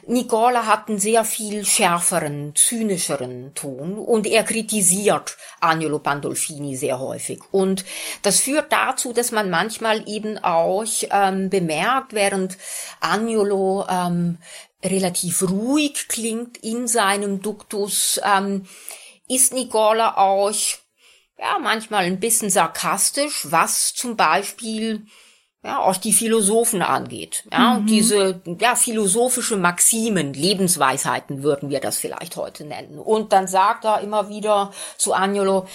Nicola 0.06 0.66
hat 0.66 0.88
einen 0.88 0.98
sehr 0.98 1.24
viel 1.24 1.64
schärferen, 1.64 2.54
zynischeren 2.54 3.54
Ton 3.54 3.98
und 3.98 4.26
er 4.26 4.44
kritisiert 4.44 5.36
Agnolo 5.60 5.98
Pandolfini 5.98 6.76
sehr 6.76 6.98
häufig. 6.98 7.40
Und 7.50 7.84
das 8.22 8.40
führt 8.40 8.72
dazu, 8.72 9.12
dass 9.12 9.32
man 9.32 9.50
manchmal 9.50 10.08
eben 10.08 10.38
auch 10.38 10.84
ähm, 11.10 11.50
bemerkt, 11.50 12.12
während 12.12 12.56
Agnolo 13.00 13.86
ähm, 13.88 14.38
relativ 14.84 15.42
ruhig 15.42 16.08
klingt 16.08 16.56
in 16.58 16.88
seinem 16.88 17.42
Duktus, 17.42 18.20
ähm, 18.24 18.66
ist 19.28 19.52
Nicola 19.52 20.16
auch 20.16 20.54
ja 21.38 21.58
manchmal 21.60 22.04
ein 22.04 22.20
bisschen 22.20 22.50
sarkastisch, 22.50 23.46
was 23.50 23.94
zum 23.94 24.16
Beispiel 24.16 25.06
ja 25.62 25.78
auch 25.78 25.96
die 25.96 26.12
Philosophen 26.12 26.82
angeht. 26.82 27.44
Ja, 27.52 27.74
mhm. 27.74 27.86
diese 27.86 28.42
ja 28.58 28.74
philosophische 28.74 29.56
Maximen, 29.56 30.32
Lebensweisheiten 30.32 31.42
würden 31.42 31.70
wir 31.70 31.80
das 31.80 31.98
vielleicht 31.98 32.36
heute 32.36 32.64
nennen. 32.64 32.98
Und 32.98 33.32
dann 33.32 33.46
sagt 33.46 33.84
er 33.84 34.00
immer 34.00 34.28
wieder 34.28 34.72
zu 34.96 35.14
Agnolo, 35.14 35.66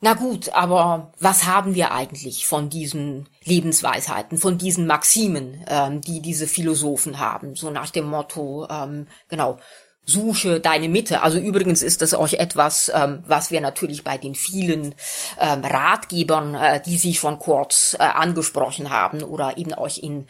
na 0.00 0.14
gut, 0.14 0.50
aber 0.50 1.12
was 1.18 1.46
haben 1.46 1.74
wir 1.74 1.90
eigentlich 1.92 2.46
von 2.46 2.70
diesen 2.70 3.28
Lebensweisheiten, 3.44 4.38
von 4.38 4.56
diesen 4.56 4.86
Maximen, 4.86 5.64
ähm, 5.66 6.00
die 6.00 6.20
diese 6.20 6.46
Philosophen 6.46 7.18
haben? 7.18 7.56
So 7.56 7.70
nach 7.70 7.90
dem 7.90 8.06
Motto, 8.06 8.68
ähm, 8.70 9.08
genau, 9.28 9.58
suche 10.04 10.60
deine 10.60 10.88
Mitte. 10.88 11.22
Also 11.22 11.38
übrigens 11.38 11.82
ist 11.82 12.00
das 12.00 12.14
auch 12.14 12.32
etwas, 12.32 12.92
ähm, 12.94 13.24
was 13.26 13.50
wir 13.50 13.60
natürlich 13.60 14.04
bei 14.04 14.18
den 14.18 14.36
vielen 14.36 14.94
ähm, 15.38 15.64
Ratgebern, 15.64 16.54
äh, 16.54 16.80
die 16.80 16.96
Sie 16.96 17.14
schon 17.14 17.40
kurz 17.40 17.96
äh, 17.98 18.04
angesprochen 18.04 18.90
haben 18.90 19.22
oder 19.22 19.58
eben 19.58 19.74
auch 19.74 19.96
in 19.98 20.28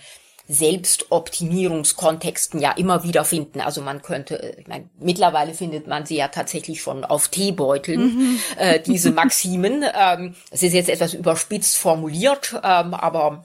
Selbstoptimierungskontexten 0.49 2.59
ja 2.59 2.73
immer 2.73 3.05
wieder 3.05 3.25
finden. 3.25 3.61
Also 3.61 3.83
man 3.83 4.01
könnte, 4.01 4.43
äh, 4.43 4.61
ich 4.61 4.67
meine, 4.67 4.89
mittlerweile 4.99 5.53
findet 5.53 5.87
man 5.87 6.07
sie 6.07 6.17
ja 6.17 6.29
tatsächlich 6.29 6.81
schon 6.81 7.05
auf 7.05 7.29
Teebeuteln, 7.29 8.01
mhm. 8.01 8.41
äh, 8.57 8.81
diese 8.81 9.13
Maximen. 9.13 9.85
Ähm, 9.95 10.35
es 10.51 10.63
ist 10.63 10.73
jetzt 10.73 10.89
etwas 10.89 11.13
überspitzt 11.13 11.77
formuliert, 11.77 12.55
ähm, 12.65 12.95
aber 12.95 13.45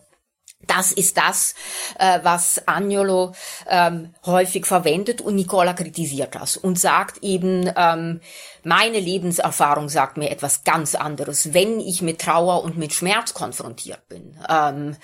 das 0.67 0.91
ist 0.91 1.17
das, 1.17 1.55
äh, 1.99 2.19
was 2.23 2.67
Agnolo 2.67 3.33
ähm, 3.67 4.13
häufig 4.25 4.65
verwendet 4.65 5.21
und 5.21 5.35
Nicola 5.35 5.73
kritisiert 5.73 6.35
das 6.35 6.57
und 6.57 6.79
sagt 6.79 7.23
eben, 7.23 7.71
ähm, 7.75 8.21
meine 8.63 8.99
Lebenserfahrung 8.99 9.89
sagt 9.89 10.17
mir 10.17 10.31
etwas 10.31 10.63
ganz 10.63 10.95
anderes. 10.95 11.53
Wenn 11.53 11.79
ich 11.79 12.01
mit 12.01 12.21
Trauer 12.21 12.63
und 12.63 12.77
mit 12.77 12.93
Schmerz 12.93 13.33
konfrontiert 13.33 14.07
bin, 14.07 14.37
ähm, 14.49 14.95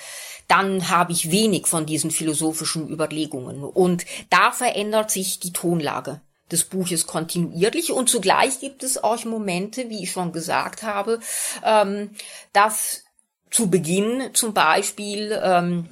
dann 0.48 0.90
habe 0.90 1.12
ich 1.12 1.32
wenig 1.32 1.68
von 1.68 1.86
diesen 1.86 2.10
philosophischen 2.10 2.90
Überlegungen. 2.90 3.64
Und 3.64 4.06
da 4.30 4.52
verändert 4.52 5.12
sich 5.12 5.40
die 5.40 5.54
Tonlage 5.54 6.22
des 6.52 6.66
Buches 6.66 7.06
kontinuierlich 7.06 7.92
und 7.92 8.10
zugleich 8.10 8.60
gibt 8.60 8.84
es 8.84 9.04
auch 9.04 9.24
Momente, 9.26 9.90
wie 9.90 10.04
ich 10.04 10.12
schon 10.12 10.32
gesagt 10.32 10.82
habe, 10.82 11.20
ähm, 11.64 12.12
dass 12.54 13.04
zu 13.52 13.70
Beginn 13.70 14.30
zum 14.34 14.54
Beispiel 14.54 15.40
ähm, 15.44 15.90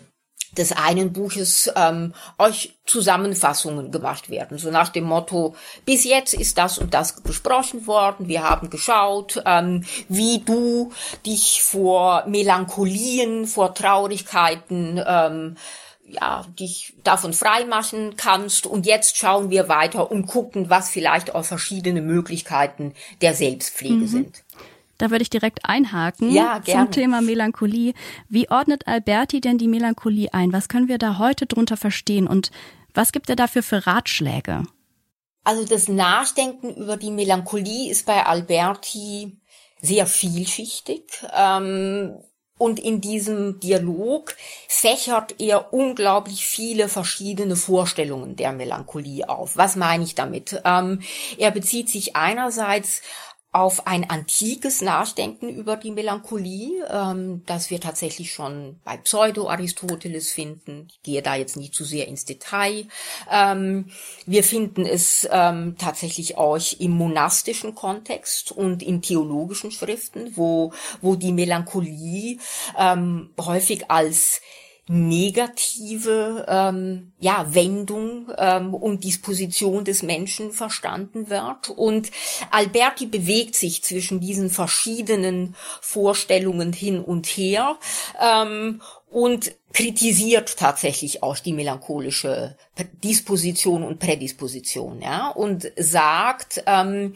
des 0.58 0.72
einen 0.72 1.14
Buches 1.14 1.72
ähm, 1.76 2.14
euch 2.38 2.78
Zusammenfassungen 2.86 3.92
gemacht 3.92 4.30
werden. 4.30 4.58
So 4.58 4.72
nach 4.72 4.90
dem 4.90 5.04
Motto, 5.04 5.56
bis 5.86 6.04
jetzt 6.04 6.34
ist 6.34 6.58
das 6.58 6.78
und 6.78 6.94
das 6.94 7.22
besprochen 7.22 7.86
worden, 7.88 8.28
wir 8.28 8.44
haben 8.44 8.70
geschaut, 8.70 9.42
ähm, 9.46 9.84
wie 10.10 10.40
du 10.40 10.92
dich 11.26 11.64
vor 11.64 12.24
Melancholien, 12.28 13.46
vor 13.46 13.74
Traurigkeiten, 13.74 15.02
ähm, 15.06 15.58
ja, 16.10 16.46
dich 16.58 16.94
davon 17.04 17.34
freimachen 17.34 18.16
kannst. 18.16 18.66
Und 18.66 18.86
jetzt 18.86 19.18
schauen 19.18 19.50
wir 19.50 19.68
weiter 19.68 20.10
und 20.10 20.26
gucken, 20.26 20.70
was 20.70 20.90
vielleicht 20.90 21.36
auch 21.36 21.44
verschiedene 21.44 22.02
Möglichkeiten 22.02 22.94
der 23.22 23.34
Selbstpflege 23.34 23.96
mhm. 23.96 24.08
sind. 24.08 24.44
Da 24.98 25.12
würde 25.12 25.22
ich 25.22 25.30
direkt 25.30 25.60
einhaken 25.64 26.32
ja, 26.32 26.62
zum 26.64 26.92
Thema 26.92 27.22
Melancholie. 27.22 27.94
Wie 28.30 28.50
ordnet 28.50 28.88
Alberti 28.88 29.42
denn 29.42 29.58
die 29.58 29.68
Melancholie 29.68 30.34
ein? 30.34 30.54
Was 30.54 30.70
können 30.70 30.88
wir 30.88 30.98
da 30.98 31.18
heute 31.20 31.46
drunter 31.46 31.78
verstehen 31.78 32.28
und 32.28 32.52
was 32.94 33.12
gibt 33.12 33.30
er 33.30 33.36
dafür 33.36 33.62
für 33.62 33.86
Ratschläge? 33.86 34.64
Also 35.44 35.64
das 35.66 35.88
Nachdenken 35.88 36.76
über 36.76 36.98
die 36.98 37.12
Melancholie 37.12 37.92
ist 37.92 38.06
bei 38.06 38.26
Alberti 38.26 39.38
sehr 39.80 40.08
vielschichtig. 40.08 41.04
Ähm, 41.34 42.18
und 42.58 42.80
in 42.80 43.02
diesem 43.02 43.60
Dialog 43.60 44.36
fächert 44.68 45.36
er 45.40 45.74
unglaublich 45.74 46.46
viele 46.46 46.90
verschiedene 46.90 47.56
Vorstellungen 47.56 48.36
der 48.36 48.52
Melancholie 48.52 49.30
auf. 49.30 49.58
Was 49.58 49.76
meine 49.76 50.04
ich 50.04 50.16
damit? 50.16 50.60
Ähm, 50.66 51.02
er 51.38 51.52
bezieht 51.52 51.90
sich 51.90 52.16
einerseits 52.16 53.04
auf 53.58 53.88
ein 53.88 54.08
antikes 54.08 54.82
Nachdenken 54.82 55.50
über 55.50 55.78
die 55.78 55.90
Melancholie, 55.90 56.86
ähm, 56.92 57.42
das 57.48 57.72
wir 57.72 57.82
tatsächlich 57.82 58.32
schon 58.32 58.80
bei 58.84 58.98
Pseudo-Aristoteles 58.98 60.32
finden. 60.32 60.88
Ich 60.92 61.02
gehe 61.02 61.24
da 61.24 61.34
jetzt 61.34 61.58
nicht 61.58 61.74
zu 61.74 61.84
sehr 61.84 62.08
ins 62.08 62.26
Detail. 62.26 62.86
Ähm, 63.32 63.90
wir 64.28 64.44
finden 64.44 64.86
es 64.86 65.28
ähm, 65.32 65.76
tatsächlich 65.80 66.38
auch 66.38 66.60
im 66.78 66.92
monastischen 66.92 67.74
Kontext 67.74 68.52
und 68.52 68.84
in 68.84 69.02
theologischen 69.02 69.72
Schriften, 69.72 70.34
wo, 70.36 70.72
wo 71.02 71.16
die 71.16 71.32
Melancholie 71.32 72.38
ähm, 72.78 73.32
häufig 73.40 73.90
als 73.90 74.40
negative 74.88 76.46
ähm, 76.48 77.12
ja, 77.20 77.54
Wendung 77.54 78.32
ähm, 78.38 78.74
und 78.74 79.04
Disposition 79.04 79.84
des 79.84 80.02
Menschen 80.02 80.52
verstanden 80.52 81.30
wird. 81.30 81.70
Und 81.70 82.12
Alberti 82.52 83.06
bewegt 83.06 83.56
sich 83.56 83.84
zwischen 83.84 84.20
diesen 84.20 84.50
verschiedenen 84.50 85.56
Vorstellungen 85.82 86.72
hin 86.72 87.02
und 87.02 87.26
her 87.26 87.78
ähm, 88.22 88.82
und 89.10 89.52
kritisiert 89.78 90.58
tatsächlich 90.58 91.22
auch 91.22 91.38
die 91.38 91.54
melancholische 91.54 92.56
Disposition 93.04 93.84
und 93.84 94.00
Prädisposition, 94.00 95.04
ja, 95.04 95.30
und 95.30 95.72
sagt, 95.78 96.64
ähm, 96.66 97.14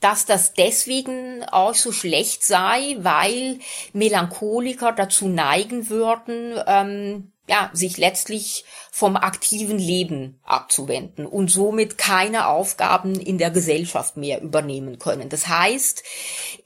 dass 0.00 0.24
das 0.24 0.52
deswegen 0.54 1.42
auch 1.50 1.74
so 1.74 1.90
schlecht 1.90 2.44
sei, 2.44 2.98
weil 3.00 3.58
Melancholiker 3.94 4.92
dazu 4.92 5.26
neigen 5.26 5.90
würden, 5.90 6.54
ähm, 6.68 7.32
ja, 7.46 7.70
sich 7.74 7.98
letztlich 7.98 8.64
vom 8.90 9.16
aktiven 9.16 9.78
Leben 9.78 10.40
abzuwenden 10.44 11.26
und 11.26 11.50
somit 11.50 11.98
keine 11.98 12.46
Aufgaben 12.46 13.20
in 13.20 13.36
der 13.36 13.50
Gesellschaft 13.50 14.16
mehr 14.16 14.40
übernehmen 14.40 14.98
können. 14.98 15.28
Das 15.28 15.48
heißt, 15.48 16.02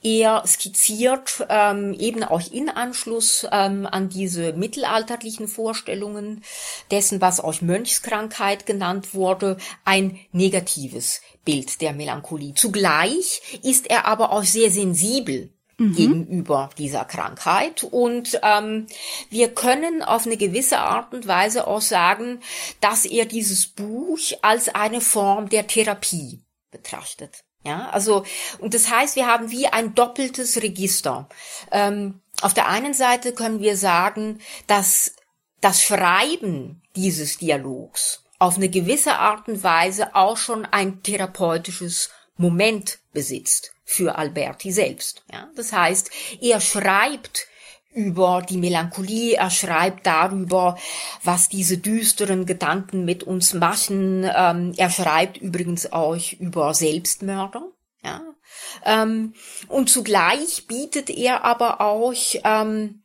er 0.02 0.46
skizziert 0.46 1.44
ähm, 1.48 1.94
eben 1.94 2.22
auch 2.22 2.42
in 2.52 2.68
Anschluss 2.68 3.46
ähm, 3.50 3.86
an 3.86 4.08
diese 4.08 4.52
mittelalterlichen 4.52 5.48
Vorstellungen 5.48 6.44
dessen, 6.92 7.20
was 7.20 7.40
auch 7.40 7.60
Mönchskrankheit 7.60 8.66
genannt 8.66 9.14
wurde, 9.14 9.56
ein 9.84 10.20
negatives 10.30 11.22
Bild 11.44 11.80
der 11.80 11.92
Melancholie. 11.92 12.54
Zugleich 12.54 13.40
ist 13.64 13.90
er 13.90 14.06
aber 14.06 14.30
auch 14.30 14.44
sehr 14.44 14.70
sensibel 14.70 15.50
mhm. 15.78 15.94
gegenüber 15.94 16.70
dieser 16.76 17.04
Krankheit. 17.04 17.82
Und 17.84 18.38
ähm, 18.42 18.86
wir 19.30 19.54
können 19.54 20.02
auf 20.02 20.26
eine 20.26 20.36
gewisse 20.36 20.78
Art 20.78 21.14
und 21.14 21.26
Weise 21.26 21.66
auch 21.66 21.80
sagen, 21.80 22.40
dass 22.80 23.04
er 23.04 23.24
dieses 23.24 23.66
Buch 23.66 24.18
als 24.42 24.68
eine 24.68 25.00
Form 25.00 25.48
der 25.48 25.66
Therapie 25.66 26.40
betrachtet. 26.70 27.44
Ja, 27.64 27.88
also, 27.90 28.24
und 28.58 28.74
das 28.74 28.90
heißt, 28.90 29.16
wir 29.16 29.26
haben 29.26 29.50
wie 29.50 29.66
ein 29.66 29.94
doppeltes 29.94 30.62
Register. 30.62 31.28
Ähm, 31.72 32.20
auf 32.40 32.54
der 32.54 32.68
einen 32.68 32.94
Seite 32.94 33.32
können 33.32 33.60
wir 33.60 33.76
sagen, 33.76 34.40
dass 34.66 35.14
das 35.60 35.82
Schreiben 35.82 36.82
dieses 36.94 37.38
Dialogs 37.38 38.22
auf 38.38 38.56
eine 38.56 38.68
gewisse 38.68 39.14
Art 39.16 39.48
und 39.48 39.64
Weise 39.64 40.14
auch 40.14 40.36
schon 40.36 40.64
ein 40.64 41.02
therapeutisches 41.02 42.10
Moment 42.36 43.00
besitzt 43.12 43.72
für 43.88 44.18
Alberti 44.18 44.70
selbst. 44.70 45.24
Ja? 45.32 45.48
Das 45.56 45.72
heißt, 45.72 46.10
er 46.42 46.60
schreibt 46.60 47.46
über 47.90 48.44
die 48.46 48.58
Melancholie, 48.58 49.36
er 49.36 49.50
schreibt 49.50 50.06
darüber, 50.06 50.76
was 51.24 51.48
diese 51.48 51.78
düsteren 51.78 52.44
Gedanken 52.44 53.06
mit 53.06 53.24
uns 53.24 53.54
machen. 53.54 54.30
Ähm, 54.30 54.74
er 54.76 54.90
schreibt 54.90 55.38
übrigens 55.38 55.90
auch 55.90 56.20
über 56.38 56.74
Selbstmörder. 56.74 57.62
Ja? 58.04 58.20
Ähm, 58.84 59.32
und 59.68 59.88
zugleich 59.88 60.66
bietet 60.66 61.08
er 61.08 61.44
aber 61.44 61.80
auch, 61.80 62.14
ähm, 62.44 63.02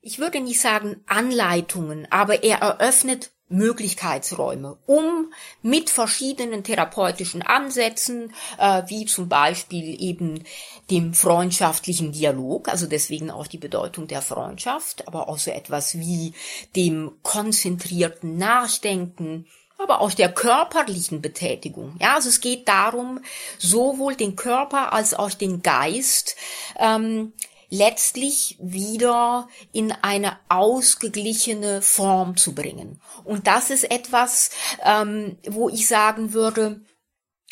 ich 0.00 0.20
würde 0.20 0.40
nicht 0.40 0.60
sagen 0.60 1.02
Anleitungen, 1.06 2.06
aber 2.10 2.44
er 2.44 2.58
eröffnet 2.58 3.32
Möglichkeitsräume, 3.56 4.76
um 4.86 5.32
mit 5.62 5.90
verschiedenen 5.90 6.64
therapeutischen 6.64 7.42
Ansätzen, 7.42 8.32
äh, 8.58 8.82
wie 8.86 9.06
zum 9.06 9.28
Beispiel 9.28 10.00
eben 10.02 10.44
dem 10.90 11.14
freundschaftlichen 11.14 12.12
Dialog, 12.12 12.68
also 12.68 12.86
deswegen 12.86 13.30
auch 13.30 13.46
die 13.46 13.58
Bedeutung 13.58 14.06
der 14.06 14.22
Freundschaft, 14.22 15.06
aber 15.08 15.28
auch 15.28 15.38
so 15.38 15.50
etwas 15.50 15.98
wie 15.98 16.34
dem 16.76 17.12
konzentrierten 17.22 18.36
Nachdenken, 18.36 19.46
aber 19.78 20.00
auch 20.00 20.12
der 20.12 20.32
körperlichen 20.32 21.20
Betätigung. 21.20 21.96
Ja, 22.00 22.14
also 22.14 22.28
es 22.28 22.40
geht 22.40 22.68
darum, 22.68 23.20
sowohl 23.58 24.14
den 24.14 24.36
Körper 24.36 24.92
als 24.92 25.14
auch 25.14 25.30
den 25.30 25.62
Geist 25.62 26.36
ähm, 26.78 27.32
letztlich 27.74 28.56
wieder 28.60 29.48
in 29.72 29.92
eine 30.02 30.38
ausgeglichene 30.48 31.82
Form 31.82 32.36
zu 32.36 32.54
bringen. 32.54 33.00
Und 33.24 33.46
das 33.46 33.70
ist 33.70 33.90
etwas, 33.90 34.50
ähm, 34.84 35.36
wo 35.48 35.68
ich 35.68 35.88
sagen 35.88 36.32
würde, 36.32 36.80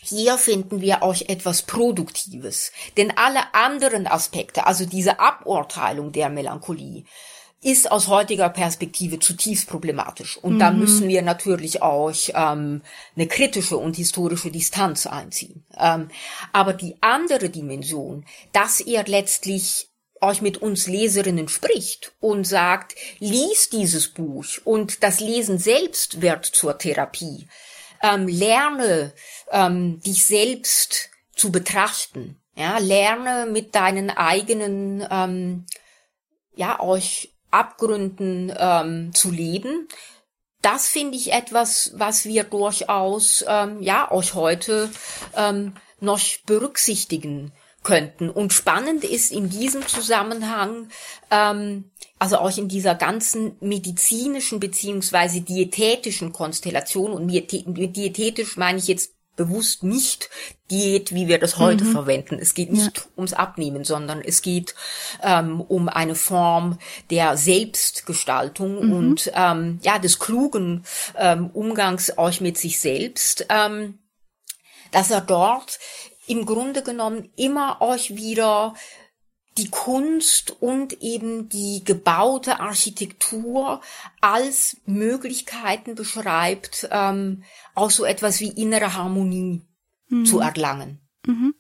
hier 0.04 0.38
finden 0.38 0.80
wir 0.80 1.02
auch 1.02 1.16
etwas 1.28 1.62
Produktives. 1.62 2.72
Denn 2.96 3.12
alle 3.16 3.54
anderen 3.54 4.06
Aspekte, 4.06 4.66
also 4.66 4.84
diese 4.84 5.20
Aburteilung 5.20 6.12
der 6.12 6.28
Melancholie, 6.28 7.04
ist 7.64 7.90
aus 7.92 8.08
heutiger 8.08 8.48
Perspektive 8.48 9.20
zutiefst 9.20 9.68
problematisch. 9.68 10.36
Und 10.36 10.54
mhm. 10.54 10.58
da 10.58 10.70
müssen 10.72 11.08
wir 11.08 11.22
natürlich 11.22 11.80
auch 11.80 12.12
ähm, 12.34 12.82
eine 13.14 13.26
kritische 13.28 13.76
und 13.76 13.94
historische 13.96 14.50
Distanz 14.50 15.06
einziehen. 15.06 15.64
Ähm, 15.78 16.08
aber 16.52 16.72
die 16.72 16.96
andere 17.00 17.50
Dimension, 17.50 18.24
dass 18.52 18.80
er 18.80 19.04
letztlich 19.04 19.91
euch 20.22 20.40
mit 20.40 20.58
uns 20.58 20.86
Leserinnen 20.86 21.48
spricht 21.48 22.12
und 22.20 22.44
sagt, 22.44 22.94
lies 23.18 23.68
dieses 23.70 24.08
Buch 24.08 24.46
und 24.64 25.02
das 25.02 25.20
Lesen 25.20 25.58
selbst 25.58 26.22
wird 26.22 26.46
zur 26.46 26.78
Therapie. 26.78 27.48
Ähm, 28.02 28.28
lerne 28.28 29.12
ähm, 29.50 30.00
dich 30.00 30.24
selbst 30.24 31.10
zu 31.34 31.52
betrachten. 31.52 32.38
Ja, 32.54 32.78
lerne 32.78 33.46
mit 33.50 33.74
deinen 33.74 34.10
eigenen, 34.10 35.06
ähm, 35.10 35.66
ja, 36.54 36.80
euch 36.80 37.32
Abgründen 37.50 38.52
ähm, 38.56 39.14
zu 39.14 39.30
leben. 39.30 39.88
Das 40.60 40.86
finde 40.86 41.16
ich 41.16 41.32
etwas, 41.32 41.92
was 41.94 42.24
wir 42.24 42.44
durchaus, 42.44 43.44
ähm, 43.48 43.82
ja, 43.82 44.10
euch 44.12 44.34
heute 44.34 44.90
ähm, 45.36 45.74
noch 46.00 46.20
berücksichtigen 46.46 47.52
könnten. 47.82 48.30
Und 48.30 48.52
spannend 48.52 49.04
ist 49.04 49.32
in 49.32 49.48
diesem 49.48 49.86
Zusammenhang, 49.86 50.88
ähm, 51.30 51.90
also 52.18 52.38
auch 52.38 52.56
in 52.56 52.68
dieser 52.68 52.94
ganzen 52.94 53.56
medizinischen 53.60 54.60
beziehungsweise 54.60 55.40
diätetischen 55.40 56.32
Konstellation, 56.32 57.12
und 57.12 57.26
mit 57.26 57.50
diätetisch 57.52 58.56
meine 58.56 58.78
ich 58.78 58.88
jetzt 58.88 59.12
bewusst 59.36 59.82
nicht 59.82 60.28
Diät, 60.70 61.14
wie 61.14 61.26
wir 61.26 61.38
das 61.38 61.58
heute 61.58 61.84
mhm. 61.84 61.92
verwenden. 61.92 62.38
Es 62.38 62.54
geht 62.54 62.70
nicht 62.70 62.98
ja. 62.98 63.04
ums 63.16 63.32
Abnehmen, 63.32 63.84
sondern 63.84 64.20
es 64.20 64.42
geht 64.42 64.74
ähm, 65.22 65.60
um 65.60 65.88
eine 65.88 66.14
Form 66.14 66.78
der 67.10 67.36
Selbstgestaltung 67.36 68.86
mhm. 68.86 68.92
und 68.92 69.32
ähm, 69.34 69.80
ja 69.82 69.98
des 69.98 70.18
klugen 70.18 70.84
ähm, 71.18 71.50
Umgangs 71.50 72.16
auch 72.16 72.40
mit 72.40 72.58
sich 72.58 72.80
selbst, 72.80 73.46
ähm, 73.48 73.98
dass 74.92 75.10
er 75.10 75.22
dort 75.22 75.78
im 76.26 76.46
Grunde 76.46 76.82
genommen 76.82 77.30
immer 77.36 77.80
euch 77.80 78.16
wieder 78.16 78.74
die 79.58 79.68
Kunst 79.68 80.62
und 80.62 81.02
eben 81.02 81.48
die 81.48 81.82
gebaute 81.84 82.60
Architektur 82.60 83.82
als 84.20 84.78
Möglichkeiten 84.86 85.94
beschreibt, 85.94 86.88
ähm, 86.90 87.42
auch 87.74 87.90
so 87.90 88.04
etwas 88.04 88.40
wie 88.40 88.48
innere 88.48 88.94
Harmonie 88.94 89.60
mhm. 90.08 90.24
zu 90.24 90.40
erlangen. 90.40 91.00
Mhm. 91.26 91.54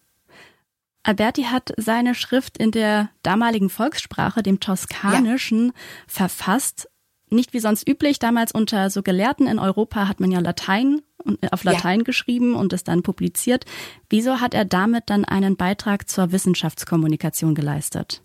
Alberti 1.02 1.44
hat 1.44 1.74
seine 1.76 2.14
Schrift 2.14 2.56
in 2.56 2.70
der 2.70 3.10
damaligen 3.22 3.70
Volkssprache, 3.70 4.42
dem 4.42 4.60
Toskanischen, 4.60 5.66
ja. 5.66 5.72
verfasst. 6.06 6.88
Nicht 7.32 7.52
wie 7.52 7.60
sonst 7.60 7.88
üblich, 7.88 8.18
damals 8.18 8.52
unter 8.52 8.90
so 8.90 9.02
Gelehrten 9.02 9.46
in 9.46 9.58
Europa 9.58 10.06
hat 10.06 10.20
man 10.20 10.30
ja 10.30 10.40
Latein 10.40 11.02
äh, 11.40 11.48
auf 11.50 11.64
Latein 11.64 12.00
ja. 12.00 12.04
geschrieben 12.04 12.54
und 12.54 12.72
es 12.72 12.84
dann 12.84 13.02
publiziert. 13.02 13.64
Wieso 14.08 14.40
hat 14.40 14.54
er 14.54 14.64
damit 14.64 15.04
dann 15.06 15.24
einen 15.24 15.56
Beitrag 15.56 16.08
zur 16.08 16.32
Wissenschaftskommunikation 16.32 17.54
geleistet? 17.54 18.20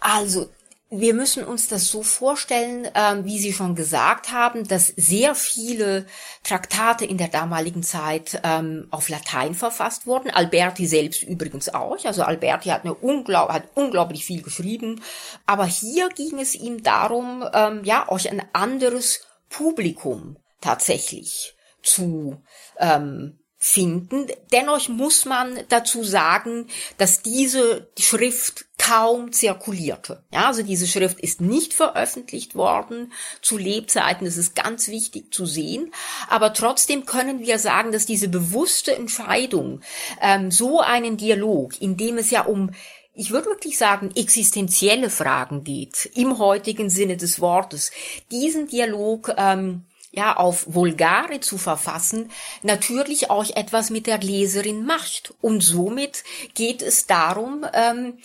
Also 0.00 0.48
wir 0.94 1.14
müssen 1.14 1.44
uns 1.44 1.68
das 1.68 1.88
so 1.88 2.02
vorstellen, 2.02 2.86
ähm, 2.94 3.24
wie 3.24 3.38
Sie 3.38 3.54
schon 3.54 3.74
gesagt 3.74 4.30
haben, 4.30 4.68
dass 4.68 4.88
sehr 4.88 5.34
viele 5.34 6.04
Traktate 6.44 7.06
in 7.06 7.16
der 7.16 7.28
damaligen 7.28 7.82
Zeit 7.82 8.38
ähm, 8.44 8.88
auf 8.90 9.08
Latein 9.08 9.54
verfasst 9.54 10.06
wurden. 10.06 10.30
Alberti 10.30 10.86
selbst 10.86 11.22
übrigens 11.22 11.70
auch. 11.70 11.96
Also 12.04 12.24
Alberti 12.24 12.68
hat, 12.68 12.84
eine 12.84 12.92
unglaub 12.92 13.48
hat 13.48 13.64
unglaublich 13.74 14.26
viel 14.26 14.42
geschrieben. 14.42 15.02
Aber 15.46 15.64
hier 15.64 16.10
ging 16.10 16.38
es 16.38 16.54
ihm 16.54 16.82
darum, 16.82 17.42
ähm, 17.54 17.80
ja, 17.84 18.10
euch 18.10 18.30
ein 18.30 18.42
anderes 18.52 19.20
Publikum 19.48 20.36
tatsächlich 20.60 21.54
zu 21.82 22.42
ähm, 22.78 23.38
finden. 23.56 24.26
Dennoch 24.52 24.88
muss 24.88 25.24
man 25.24 25.58
dazu 25.68 26.04
sagen, 26.04 26.68
dass 26.98 27.22
diese 27.22 27.90
Schrift 27.98 28.66
kaum 28.82 29.30
zirkulierte. 29.30 30.24
Ja, 30.32 30.48
also 30.48 30.64
diese 30.64 30.88
Schrift 30.88 31.20
ist 31.20 31.40
nicht 31.40 31.72
veröffentlicht 31.72 32.56
worden 32.56 33.12
zu 33.40 33.56
Lebzeiten. 33.56 34.24
Das 34.24 34.36
ist 34.36 34.56
ganz 34.56 34.88
wichtig 34.88 35.32
zu 35.32 35.46
sehen. 35.46 35.94
Aber 36.28 36.52
trotzdem 36.52 37.06
können 37.06 37.38
wir 37.38 37.60
sagen, 37.60 37.92
dass 37.92 38.06
diese 38.06 38.28
bewusste 38.28 38.96
Entscheidung, 38.96 39.82
ähm, 40.20 40.50
so 40.50 40.80
einen 40.80 41.16
Dialog, 41.16 41.80
in 41.80 41.96
dem 41.96 42.18
es 42.18 42.30
ja 42.30 42.42
um 42.42 42.70
ich 43.14 43.30
würde 43.30 43.48
wirklich 43.48 43.76
sagen, 43.76 44.10
existenzielle 44.16 45.10
Fragen 45.10 45.64
geht, 45.64 46.06
im 46.14 46.38
heutigen 46.38 46.88
Sinne 46.88 47.18
des 47.18 47.42
Wortes, 47.42 47.90
diesen 48.30 48.68
Dialog 48.68 49.34
ähm, 49.36 49.84
ja, 50.12 50.36
auf 50.36 50.64
Vulgare 50.66 51.40
zu 51.40 51.58
verfassen, 51.58 52.30
natürlich 52.62 53.30
auch 53.30 53.44
etwas 53.54 53.90
mit 53.90 54.06
der 54.06 54.18
Leserin 54.18 54.84
macht. 54.84 55.34
Und 55.40 55.62
somit 55.62 56.24
geht 56.54 56.82
es 56.82 57.06
darum, 57.06 57.66
ähm, 57.72 58.18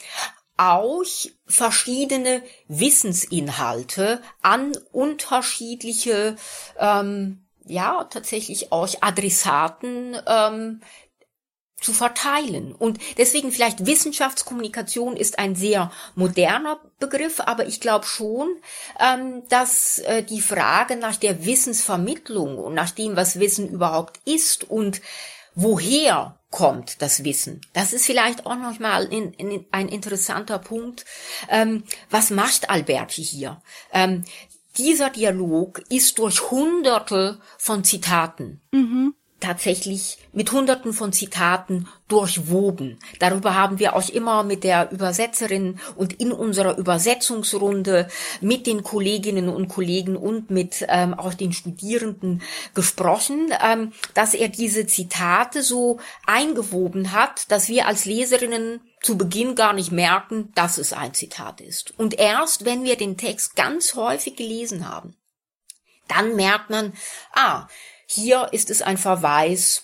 auch 0.58 1.04
verschiedene 1.46 2.44
Wissensinhalte 2.68 4.22
an 4.42 4.74
unterschiedliche, 4.92 6.36
ähm, 6.80 7.46
ja, 7.66 8.06
tatsächlich 8.06 8.72
auch 8.72 8.88
Adressaten 9.02 10.18
ähm, 10.26 10.82
zu 11.80 11.94
verteilen. 11.94 12.74
Und 12.74 12.98
deswegen 13.18 13.52
vielleicht 13.52 13.86
Wissenschaftskommunikation 13.86 15.16
ist 15.16 15.38
ein 15.38 15.56
sehr 15.56 15.92
moderner 16.16 16.80
Begriff, 17.00 17.40
aber 17.40 17.68
ich 17.68 17.80
glaube 17.80 18.06
schon, 18.06 18.50
ähm, 19.00 19.44
dass 19.50 20.00
äh, 20.00 20.24
die 20.24 20.42
Frage 20.42 20.96
nach 20.96 21.18
der 21.18 21.46
Wissensvermittlung 21.46 22.58
und 22.58 22.74
nach 22.74 22.92
dem, 22.92 23.16
was 23.16 23.40
Wissen 23.40 23.70
überhaupt 23.70 24.20
ist 24.26 24.70
und 24.70 25.02
woher 25.58 26.40
kommt 26.52 27.02
das 27.02 27.24
Wissen. 27.24 27.62
Das 27.74 27.92
ist 27.92 28.06
vielleicht 28.06 28.46
auch 28.46 28.56
noch 28.56 28.80
mal 28.80 29.04
in, 29.06 29.34
in, 29.34 29.66
ein 29.72 29.90
interessanter 29.90 30.60
Punkt. 30.60 31.04
Ähm, 31.50 31.84
was 32.10 32.30
macht 32.30 32.70
Alberti 32.70 33.24
hier? 33.24 33.62
Ähm, 33.92 34.24
dieser 34.78 35.10
Dialog 35.10 35.82
ist 35.90 36.20
durch 36.20 36.52
Hunderte 36.52 37.42
von 37.58 37.84
Zitaten 37.84 38.62
mhm 38.72 39.14
tatsächlich 39.40 40.18
mit 40.34 40.52
hunderten 40.52 40.94
von 40.94 41.14
Zitaten 41.14 41.88
durchwoben. 42.08 42.98
Darüber 43.20 43.54
haben 43.54 43.80
wir 43.80 43.96
auch 43.96 44.10
immer 44.10 44.44
mit 44.44 44.64
der 44.64 44.92
Übersetzerin 44.92 45.80
und 45.96 46.20
in 46.20 46.32
unserer 46.32 46.78
Übersetzungsrunde 46.78 48.08
mit 48.42 48.66
den 48.66 48.82
Kolleginnen 48.82 49.50
und 49.50 49.68
Kollegen 49.68 50.16
und 50.16 50.50
mit 50.50 50.86
ähm, 50.90 51.14
auch 51.14 51.34
den 51.34 51.54
Studierenden 51.54 52.42
gesprochen, 52.74 53.54
ähm, 53.64 53.94
dass 54.14 54.34
er 54.34 54.48
diese 54.48 54.88
Zitate 54.88 55.62
so 55.62 56.00
eingewoben 56.26 57.12
hat, 57.12 57.52
dass 57.52 57.68
wir 57.68 57.88
als 57.88 58.06
Leserinnen 58.06 58.82
zu 59.02 59.18
Beginn 59.18 59.56
gar 59.56 59.74
nicht 59.74 59.92
merken, 59.92 60.52
dass 60.56 60.78
es 60.78 60.94
ein 60.94 61.14
Zitat 61.14 61.62
ist. 61.62 61.94
Und 61.98 62.18
erst 62.18 62.66
wenn 62.66 62.84
wir 62.84 62.98
den 62.98 63.18
Text 63.18 63.56
ganz 63.56 63.94
häufig 63.94 64.36
gelesen 64.36 64.90
haben, 64.90 65.16
dann 66.08 66.36
merkt 66.36 66.70
man, 66.70 66.94
ah, 67.34 67.68
hier 68.08 68.50
ist 68.52 68.70
es 68.70 68.82
ein 68.82 68.98
Verweis 68.98 69.84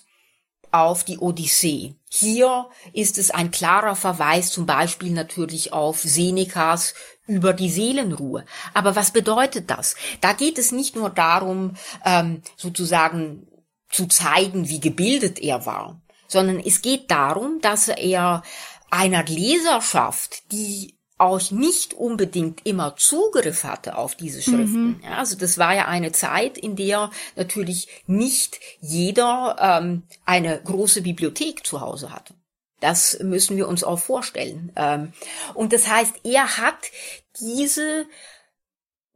auf 0.71 1.03
die 1.03 1.19
Odyssee. 1.19 1.95
Hier 2.09 2.69
ist 2.93 3.17
es 3.17 3.31
ein 3.31 3.51
klarer 3.51 3.95
Verweis 3.95 4.49
zum 4.49 4.65
Beispiel 4.65 5.11
natürlich 5.11 5.73
auf 5.73 5.99
Senecas 5.99 6.95
über 7.27 7.53
die 7.53 7.69
Seelenruhe. 7.69 8.45
Aber 8.73 8.95
was 8.95 9.11
bedeutet 9.11 9.69
das? 9.69 9.95
Da 10.21 10.33
geht 10.33 10.57
es 10.57 10.71
nicht 10.71 10.95
nur 10.95 11.09
darum, 11.09 11.75
ähm, 12.05 12.41
sozusagen 12.57 13.47
zu 13.89 14.07
zeigen, 14.07 14.67
wie 14.69 14.79
gebildet 14.79 15.39
er 15.39 15.65
war, 15.65 16.01
sondern 16.27 16.59
es 16.59 16.81
geht 16.81 17.11
darum, 17.11 17.59
dass 17.61 17.89
er 17.89 18.41
einer 18.89 19.23
Leserschaft, 19.23 20.51
die 20.51 20.97
auch 21.17 21.51
nicht 21.51 21.93
unbedingt 21.93 22.65
immer 22.65 22.95
Zugriff 22.97 23.63
hatte 23.63 23.97
auf 23.97 24.15
diese 24.15 24.41
Schriften. 24.41 24.87
Mhm. 24.87 24.99
Ja, 25.03 25.17
also 25.19 25.37
das 25.37 25.57
war 25.57 25.73
ja 25.73 25.87
eine 25.87 26.11
Zeit, 26.11 26.57
in 26.57 26.75
der 26.75 27.11
natürlich 27.35 27.87
nicht 28.07 28.59
jeder 28.81 29.55
ähm, 29.59 30.03
eine 30.25 30.59
große 30.61 31.01
Bibliothek 31.01 31.65
zu 31.65 31.81
Hause 31.81 32.11
hatte. 32.11 32.33
Das 32.79 33.19
müssen 33.19 33.55
wir 33.55 33.67
uns 33.67 33.83
auch 33.83 33.99
vorstellen. 33.99 34.71
Ähm, 34.75 35.13
und 35.53 35.71
das 35.71 35.87
heißt, 35.87 36.15
er 36.23 36.57
hat 36.57 36.91
diese, 37.39 38.05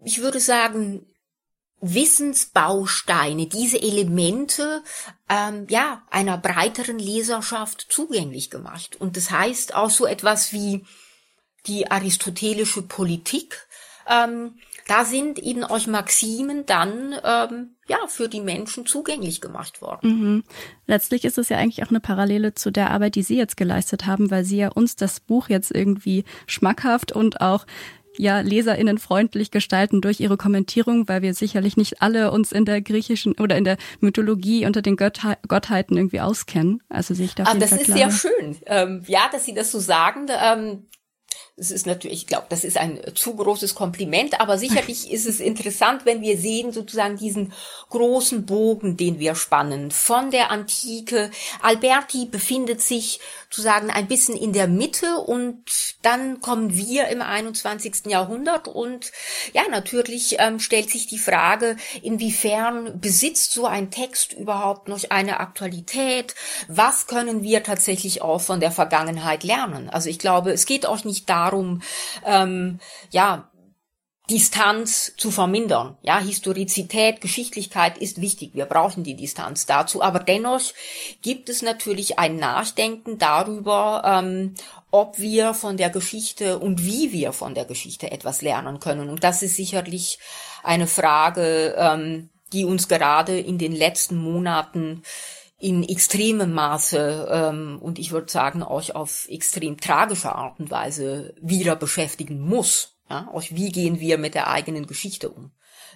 ich 0.04 0.22
würde 0.22 0.40
sagen, 0.40 1.06
Wissensbausteine, 1.80 3.48
diese 3.48 3.82
Elemente 3.82 4.84
ähm, 5.30 5.68
ja 5.70 6.04
einer 6.10 6.38
breiteren 6.38 6.98
Leserschaft 6.98 7.88
zugänglich 7.90 8.50
gemacht. 8.50 8.96
Und 9.00 9.16
das 9.18 9.32
heißt 9.32 9.76
auch 9.76 9.90
so 9.90 10.06
etwas 10.06 10.54
wie 10.54 10.86
die 11.66 11.90
aristotelische 11.90 12.84
Politik. 12.84 13.68
Ähm, 14.08 14.56
da 14.88 15.04
sind 15.04 15.38
eben 15.40 15.66
auch 15.66 15.86
Maximen 15.86 16.66
dann 16.66 17.14
ähm, 17.24 17.76
ja 17.90 17.98
für 18.08 18.30
die 18.30 18.40
Menschen 18.40 18.86
zugänglich 18.86 19.42
gemacht 19.42 19.82
worden. 19.82 20.10
Mhm. 20.10 20.44
Letztlich 20.86 21.26
ist 21.26 21.38
es 21.38 21.50
ja 21.50 21.58
eigentlich 21.58 21.84
auch 21.84 21.90
eine 21.90 22.00
Parallele 22.00 22.54
zu 22.54 22.72
der 22.72 22.92
Arbeit, 22.92 23.16
die 23.16 23.24
Sie 23.24 23.36
jetzt 23.36 23.58
geleistet 23.58 24.06
haben, 24.06 24.32
weil 24.32 24.46
Sie 24.46 24.58
ja 24.58 24.70
uns 24.70 24.96
das 24.96 25.20
Buch 25.20 25.50
jetzt 25.50 25.72
irgendwie 25.76 26.24
schmackhaft 26.46 27.12
und 27.12 27.42
auch 27.42 27.66
ja 28.18 28.40
leserinnen 28.40 28.98
freundlich 28.98 29.52
gestalten 29.52 30.02
durch 30.02 30.20
ihre 30.20 30.38
Kommentierung, 30.38 31.08
weil 31.08 31.22
wir 31.22 31.34
sicherlich 31.34 31.78
nicht 31.78 32.02
alle 32.02 32.32
uns 32.32 32.52
in 32.52 32.66
der 32.66 32.82
griechischen 32.82 33.34
oder 33.34 33.58
in 33.58 33.64
der 33.64 33.78
Mythologie 34.00 34.66
unter 34.66 34.82
den 34.82 34.96
Götter 34.96 35.38
Gottheiten 35.48 35.98
irgendwie 35.98 36.22
auskennen. 36.22 36.82
Also 36.90 37.14
sehe 37.14 37.26
ich 37.26 37.36
da. 37.36 37.44
Ah, 37.44 37.56
das 37.56 37.74
ist 37.74 37.88
sehr 37.88 38.12
schön. 38.12 38.58
Ähm, 38.66 39.04
ja, 39.08 39.30
dass 39.32 39.46
Sie 39.46 39.54
das 39.54 39.72
so 39.72 39.80
sagen. 39.80 40.28
Ähm, 40.30 40.88
es 41.60 41.72
ist 41.72 41.88
natürlich, 41.88 42.22
ich 42.22 42.28
glaube, 42.28 42.46
das 42.50 42.64
ist 42.64 42.78
ein 42.78 43.02
zu 43.16 43.36
großes 43.36 43.74
Kompliment, 43.74 44.40
aber 44.40 44.60
sicherlich 44.60 45.12
ist 45.12 45.26
es 45.26 45.40
interessant, 45.40 46.06
wenn 46.06 46.22
wir 46.22 46.38
sehen 46.38 46.72
sozusagen 46.72 47.18
diesen 47.18 47.52
großen 47.90 48.46
Bogen, 48.46 48.96
den 48.96 49.18
wir 49.18 49.34
spannen. 49.34 49.90
Von 49.90 50.30
der 50.30 50.52
Antike. 50.52 51.32
Alberti 51.64 52.26
befindet 52.26 52.84
sich 52.84 53.20
sozusagen 53.50 53.90
ein 53.90 54.08
bisschen 54.08 54.36
in 54.36 54.54
der 54.54 54.68
Mitte 54.68 55.18
und 55.18 55.96
dann 56.04 56.42
kommen 56.42 56.78
wir 56.78 57.08
im 57.08 57.24
21. 57.24 58.06
Jahrhundert 58.06 58.68
und 58.68 59.12
ja, 59.54 59.64
natürlich 59.72 60.36
ähm, 60.38 60.60
stellt 60.60 60.92
sich 60.92 61.08
die 61.08 61.18
Frage, 61.18 61.78
inwiefern 62.04 63.00
besitzt 63.00 63.54
so 63.54 63.66
ein 63.66 63.90
Text 63.90 64.34
überhaupt 64.34 64.90
noch 64.90 65.00
eine 65.10 65.40
Aktualität? 65.40 66.36
Was 66.68 67.08
können 67.08 67.42
wir 67.42 67.64
tatsächlich 67.64 68.22
auch 68.22 68.42
von 68.42 68.60
der 68.60 68.72
Vergangenheit 68.72 69.44
lernen? 69.44 69.90
Also 69.90 70.10
ich 70.10 70.20
glaube, 70.20 70.52
es 70.52 70.66
geht 70.66 70.86
auch 70.86 71.04
nicht 71.04 71.28
darum, 71.30 71.47
darum, 71.48 71.82
ähm, 72.26 72.80
ja, 73.12 73.50
Distanz 74.30 75.14
zu 75.16 75.32
vermindern. 75.32 75.98
Ja, 76.02 76.20
Historizität, 76.20 77.22
Geschichtlichkeit 77.22 77.98
ist 77.98 78.20
wichtig. 78.20 78.52
Wir 78.54 78.66
brauchen 78.66 79.04
die 79.04 79.16
Distanz 79.16 79.66
dazu. 79.66 80.02
Aber 80.02 80.20
dennoch 80.20 80.62
gibt 81.22 81.48
es 81.48 81.62
natürlich 81.62 82.20
ein 82.20 82.36
Nachdenken 82.36 83.18
darüber, 83.18 84.02
ähm, 84.06 84.56
ob 84.92 85.18
wir 85.18 85.54
von 85.54 85.78
der 85.78 85.90
Geschichte 85.90 86.60
und 86.60 86.84
wie 86.84 87.14
wir 87.14 87.32
von 87.32 87.56
der 87.56 87.64
Geschichte 87.64 88.12
etwas 88.12 88.42
lernen 88.42 88.82
können. 88.82 89.10
Und 89.10 89.24
das 89.24 89.42
ist 89.42 89.56
sicherlich 89.56 90.20
eine 90.62 90.88
Frage, 90.88 91.76
ähm, 91.78 92.30
die 92.52 92.66
uns 92.66 92.90
gerade 92.90 93.40
in 93.40 93.58
den 93.58 93.74
letzten 93.74 94.18
Monaten 94.18 95.04
in 95.60 95.84
extremem 95.84 96.54
Maße 96.54 97.28
ähm, 97.32 97.80
und 97.82 97.98
ich 97.98 98.12
würde 98.12 98.32
sagen 98.32 98.62
auch 98.62 98.90
auf 98.92 99.28
extrem 99.30 99.80
tragische 99.80 100.34
Art 100.34 100.60
und 100.60 100.70
Weise 100.70 101.34
wieder 101.42 101.76
beschäftigen 101.76 102.40
muss. 102.40 102.98
Ja? 103.10 103.28
Auch 103.34 103.44
wie 103.50 103.72
gehen 103.72 104.00
wir 104.00 104.18
mit 104.18 104.36
der 104.36 104.50
eigenen 104.50 104.86
Geschichte 104.86 105.30
um? 105.30 105.52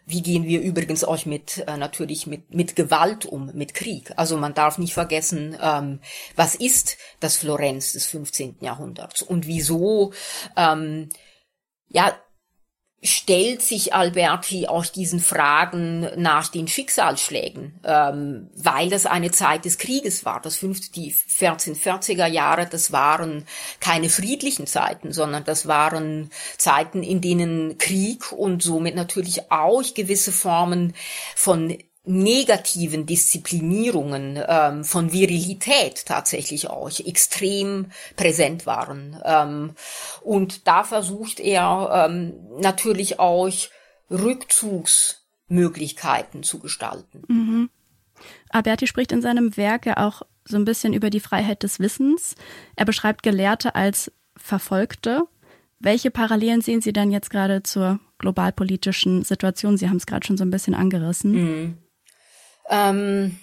Wie 0.06 0.24
gehen 0.24 0.46
wir 0.46 0.62
übrigens 0.62 1.04
auch 1.04 1.26
mit 1.26 1.64
äh, 1.68 1.78
natürlich 1.78 2.26
mit 2.26 2.56
mit 2.56 2.76
Gewalt 2.76 3.28
um, 3.28 3.52
mit 3.54 3.76
Krieg? 3.76 4.12
Also 4.16 4.36
man 4.36 4.56
darf 4.56 4.80
nicht 4.80 4.94
vergessen, 4.96 5.56
ähm, 5.62 6.00
was 6.36 6.56
ist 6.56 6.98
das 7.20 7.38
Florenz 7.38 7.94
des 7.94 8.08
15. 8.08 8.58
Jahrhunderts 8.62 9.22
und 9.22 9.46
wieso 9.46 10.12
ähm, 10.58 11.10
ja 11.88 12.16
stellt 13.04 13.64
sich 13.64 13.96
Alberti 13.96 14.68
auch 14.68 14.86
diesen 14.86 15.20
Fragen 15.20 16.08
nach 16.22 16.50
den 16.50 16.68
Schicksalsschlägen, 16.68 17.80
ähm, 17.84 18.50
weil 18.56 18.90
das 18.90 19.08
eine 19.08 19.32
Zeit 19.32 19.66
des 19.66 19.80
Krieges 19.80 20.24
war. 20.24 20.40
Das 20.40 20.58
fünfte, 20.58 20.92
die 20.92 21.12
1440er 21.12 22.28
Jahre, 22.28 22.68
das 22.68 22.92
waren 22.92 23.46
keine 23.80 24.10
friedlichen 24.10 24.68
Zeiten, 24.68 25.12
sondern 25.14 25.44
das 25.44 25.68
waren 25.68 26.30
Zeiten, 26.58 27.02
in 27.02 27.22
denen 27.22 27.80
Krieg 27.80 28.32
und 28.32 28.62
somit 28.62 28.96
natürlich 28.96 29.52
auch 29.52 29.82
gewisse 29.96 30.32
Formen 30.32 30.94
von 31.36 31.76
negativen 32.04 33.06
Disziplinierungen 33.06 34.44
ähm, 34.48 34.84
von 34.84 35.14
Virilität 35.14 36.08
tatsächlich 36.08 36.68
auch 36.70 36.90
extrem 37.00 37.92
präsent 38.16 38.66
waren. 38.66 39.22
Ähm, 39.24 39.76
und 40.22 40.66
da 40.68 40.84
versucht 40.84 41.40
er 41.40 42.08
ähm, 42.10 42.34
natürlich 42.60 43.20
auch 43.20 43.54
Rückzugsmöglichkeiten 44.10 46.42
zu 46.44 46.58
gestalten. 46.60 47.22
Mhm. 47.28 47.70
Alberti 48.50 48.88
spricht 48.88 49.12
in 49.12 49.22
seinem 49.22 49.56
Werk 49.58 49.86
ja 49.86 49.98
auch 49.98 50.24
so 50.44 50.58
ein 50.58 50.66
bisschen 50.66 50.94
über 50.94 51.12
die 51.12 51.20
Freiheit 51.20 51.62
des 51.64 51.80
Wissens. 51.80 52.36
Er 52.76 52.86
beschreibt 52.86 53.24
Gelehrte 53.24 53.74
als 53.76 54.12
Verfolgte. 54.36 55.24
Welche 55.80 56.12
Parallelen 56.12 56.62
sehen 56.62 56.82
Sie 56.82 56.94
denn 56.94 57.12
jetzt 57.12 57.30
gerade 57.30 57.64
zur 57.64 58.00
globalpolitischen 58.18 59.24
Situation? 59.24 59.78
Sie 59.78 59.90
haben 59.90 59.98
es 59.98 60.06
gerade 60.06 60.26
schon 60.26 60.38
so 60.38 60.44
ein 60.44 60.52
bisschen 60.52 60.76
angerissen. 60.76 61.32
Mhm. 61.32 61.78
Ähm, 62.70 63.40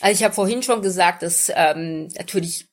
also 0.00 0.18
ich 0.18 0.24
habe 0.24 0.34
vorhin 0.34 0.62
schon 0.62 0.82
gesagt, 0.82 1.22
dass 1.22 1.50
ähm, 1.54 2.08
natürlich 2.16 2.66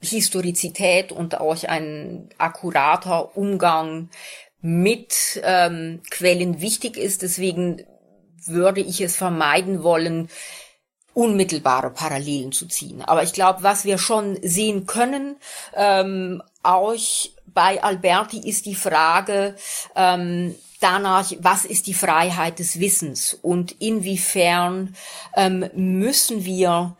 Historizität 0.00 1.12
und 1.12 1.40
auch 1.40 1.62
ein 1.64 2.28
akkurater 2.38 3.36
Umgang 3.36 4.10
mit 4.60 5.40
ähm, 5.44 6.00
Quellen 6.10 6.60
wichtig 6.60 6.96
ist. 6.96 7.22
Deswegen 7.22 7.84
würde 8.46 8.80
ich 8.80 9.00
es 9.00 9.16
vermeiden 9.16 9.82
wollen, 9.82 10.28
unmittelbare 11.14 11.90
Parallelen 11.90 12.52
zu 12.52 12.66
ziehen. 12.66 13.02
Aber 13.02 13.22
ich 13.22 13.32
glaube, 13.32 13.62
was 13.62 13.84
wir 13.84 13.98
schon 13.98 14.38
sehen 14.42 14.86
können, 14.86 15.36
ähm, 15.74 16.42
auch 16.62 16.94
bei 17.46 17.82
Alberti 17.82 18.48
ist 18.48 18.66
die 18.66 18.74
Frage, 18.74 19.56
ähm, 19.94 20.54
danach, 20.82 21.32
was 21.40 21.64
ist 21.64 21.86
die 21.86 21.94
Freiheit 21.94 22.58
des 22.58 22.80
Wissens 22.80 23.34
und 23.40 23.80
inwiefern 23.80 24.94
ähm, 25.36 25.70
müssen 25.74 26.44
wir 26.44 26.96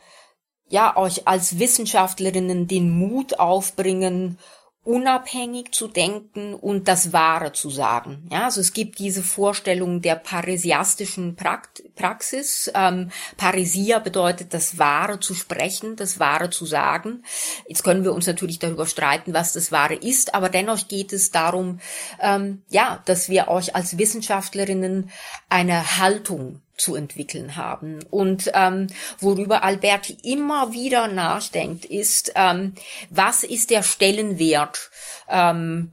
ja 0.68 0.96
euch 0.96 1.28
als 1.28 1.58
Wissenschaftlerinnen 1.58 2.66
den 2.66 2.90
Mut 2.90 3.38
aufbringen, 3.38 4.38
unabhängig 4.84 5.72
zu 5.72 5.86
denken 5.86 6.54
und 6.54 6.88
das 6.88 7.12
Wahre 7.12 7.52
zu 7.52 7.70
sagen. 7.70 8.28
Ja, 8.32 8.46
also 8.46 8.60
es 8.60 8.72
gibt 8.72 8.98
diese 8.98 9.22
Vorstellung 9.22 10.02
der 10.02 10.16
parisiastischen 10.16 11.36
Praxis. 11.36 12.70
Ähm, 12.74 13.12
Parisia 13.36 14.00
bedeutet, 14.00 14.52
das 14.52 14.78
Wahre 14.78 15.20
zu 15.20 15.34
sprechen, 15.34 15.94
das 15.94 16.18
Wahre 16.18 16.50
zu 16.50 16.66
sagen. 16.66 17.22
Jetzt 17.68 17.84
können 17.84 18.02
wir 18.02 18.12
uns 18.12 18.26
natürlich 18.26 18.58
darüber 18.58 18.86
streiten, 18.86 19.34
was 19.34 19.52
das 19.52 19.70
Wahre 19.70 19.94
ist, 19.94 20.34
aber 20.34 20.48
dennoch 20.48 20.88
geht 20.88 21.12
es 21.12 21.30
darum, 21.30 21.78
ähm, 22.20 22.62
ja, 22.68 23.02
dass 23.04 23.28
wir 23.28 23.46
euch 23.46 23.76
als 23.76 23.98
Wissenschaftlerinnen 23.98 25.10
eine 25.48 25.98
Haltung 25.98 26.60
zu 26.76 26.94
entwickeln 26.94 27.56
haben. 27.56 28.00
Und 28.10 28.50
ähm, 28.54 28.88
worüber 29.20 29.62
Alberti 29.62 30.16
immer 30.22 30.72
wieder 30.72 31.08
nachdenkt, 31.08 31.84
ist, 31.84 32.32
ähm, 32.34 32.74
was 33.10 33.44
ist 33.44 33.70
der 33.70 33.82
Stellenwert 33.82 34.90
ähm, 35.28 35.92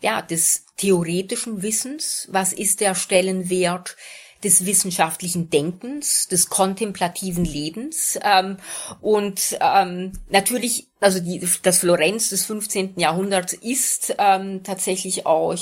ja, 0.00 0.22
des 0.22 0.66
theoretischen 0.76 1.62
Wissens? 1.62 2.28
Was 2.30 2.52
ist 2.52 2.80
der 2.80 2.94
Stellenwert 2.94 3.96
des 4.44 4.66
wissenschaftlichen 4.66 5.48
Denkens, 5.50 6.28
des 6.28 6.48
kontemplativen 6.48 7.44
Lebens 7.44 8.18
ähm, 8.22 8.58
und 9.00 9.58
ähm, 9.60 10.12
natürlich, 10.28 10.88
also 11.00 11.20
die, 11.20 11.46
das 11.62 11.78
Florenz 11.78 12.28
des 12.28 12.44
15. 12.44 12.94
Jahrhunderts 12.96 13.54
ist 13.54 14.14
ähm, 14.18 14.62
tatsächlich 14.62 15.24
auch 15.26 15.56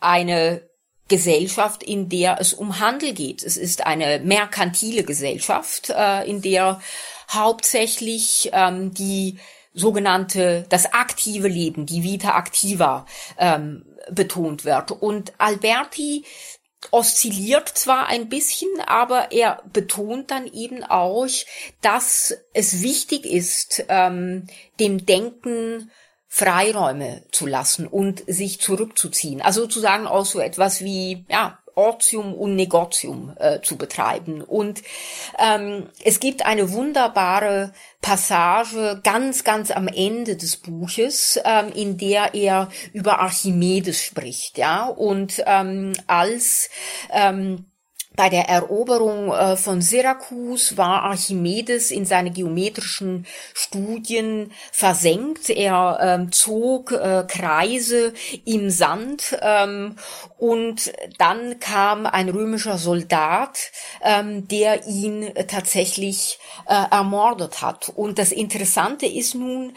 eine 0.00 0.68
Gesellschaft, 1.10 1.82
in 1.82 2.08
der 2.08 2.40
es 2.40 2.54
um 2.54 2.80
Handel 2.80 3.12
geht. 3.12 3.42
Es 3.42 3.58
ist 3.58 3.86
eine 3.86 4.20
merkantile 4.20 5.02
Gesellschaft, 5.02 5.90
äh, 5.90 6.26
in 6.26 6.40
der 6.40 6.80
hauptsächlich 7.28 8.48
ähm, 8.54 8.94
die 8.94 9.38
sogenannte, 9.74 10.64
das 10.70 10.94
aktive 10.94 11.48
Leben, 11.48 11.84
die 11.84 12.02
Vita 12.02 12.38
activa 12.38 13.06
ähm, 13.38 13.84
betont 14.10 14.64
wird. 14.64 14.92
Und 14.92 15.32
Alberti 15.38 16.24
oszilliert 16.92 17.68
zwar 17.68 18.06
ein 18.06 18.28
bisschen, 18.28 18.68
aber 18.86 19.32
er 19.32 19.62
betont 19.72 20.30
dann 20.30 20.46
eben 20.46 20.82
auch, 20.84 21.26
dass 21.82 22.36
es 22.54 22.82
wichtig 22.82 23.26
ist, 23.26 23.84
ähm, 23.88 24.46
dem 24.78 25.04
Denken 25.04 25.90
Freiräume 26.32 27.24
zu 27.32 27.44
lassen 27.44 27.88
und 27.88 28.22
sich 28.28 28.60
zurückzuziehen. 28.60 29.42
Also 29.42 29.62
sozusagen 29.62 30.06
auch 30.06 30.24
so 30.24 30.38
etwas 30.38 30.82
wie, 30.82 31.24
ja, 31.28 31.58
Ortium 31.74 32.34
und 32.34 32.56
Negotium 32.56 33.34
äh, 33.38 33.60
zu 33.62 33.76
betreiben. 33.76 34.42
Und 34.42 34.82
ähm, 35.38 35.88
es 36.04 36.20
gibt 36.20 36.44
eine 36.44 36.72
wunderbare 36.72 37.72
Passage 38.00 39.00
ganz, 39.02 39.44
ganz 39.44 39.70
am 39.70 39.88
Ende 39.88 40.36
des 40.36 40.56
Buches, 40.56 41.40
ähm, 41.44 41.72
in 41.74 41.96
der 41.96 42.34
er 42.34 42.68
über 42.92 43.20
Archimedes 43.20 44.02
spricht, 44.02 44.58
ja, 44.58 44.86
und 44.86 45.42
ähm, 45.46 45.92
als 46.06 46.70
ähm, 47.10 47.69
bei 48.20 48.28
der 48.28 48.50
Eroberung 48.50 49.32
äh, 49.32 49.56
von 49.56 49.80
Syrakus 49.80 50.76
war 50.76 51.04
Archimedes 51.04 51.90
in 51.90 52.04
seine 52.04 52.30
geometrischen 52.30 53.24
Studien 53.54 54.52
versenkt. 54.72 55.48
Er 55.48 55.98
ähm, 56.02 56.30
zog 56.30 56.92
äh, 56.92 57.24
Kreise 57.26 58.12
im 58.44 58.68
Sand 58.68 59.38
ähm, 59.40 59.96
und 60.36 60.92
dann 61.16 61.60
kam 61.60 62.04
ein 62.04 62.28
römischer 62.28 62.76
Soldat, 62.76 63.58
ähm, 64.02 64.46
der 64.48 64.86
ihn 64.86 65.32
tatsächlich 65.48 66.38
äh, 66.68 66.74
ermordet 66.90 67.62
hat. 67.62 67.88
Und 67.88 68.18
das 68.18 68.32
Interessante 68.32 69.06
ist 69.06 69.34
nun, 69.34 69.72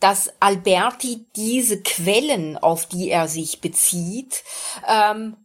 dass 0.00 0.30
Alberti 0.40 1.24
diese 1.36 1.80
Quellen, 1.80 2.58
auf 2.58 2.86
die 2.86 3.10
er 3.10 3.28
sich 3.28 3.60
bezieht, 3.60 4.42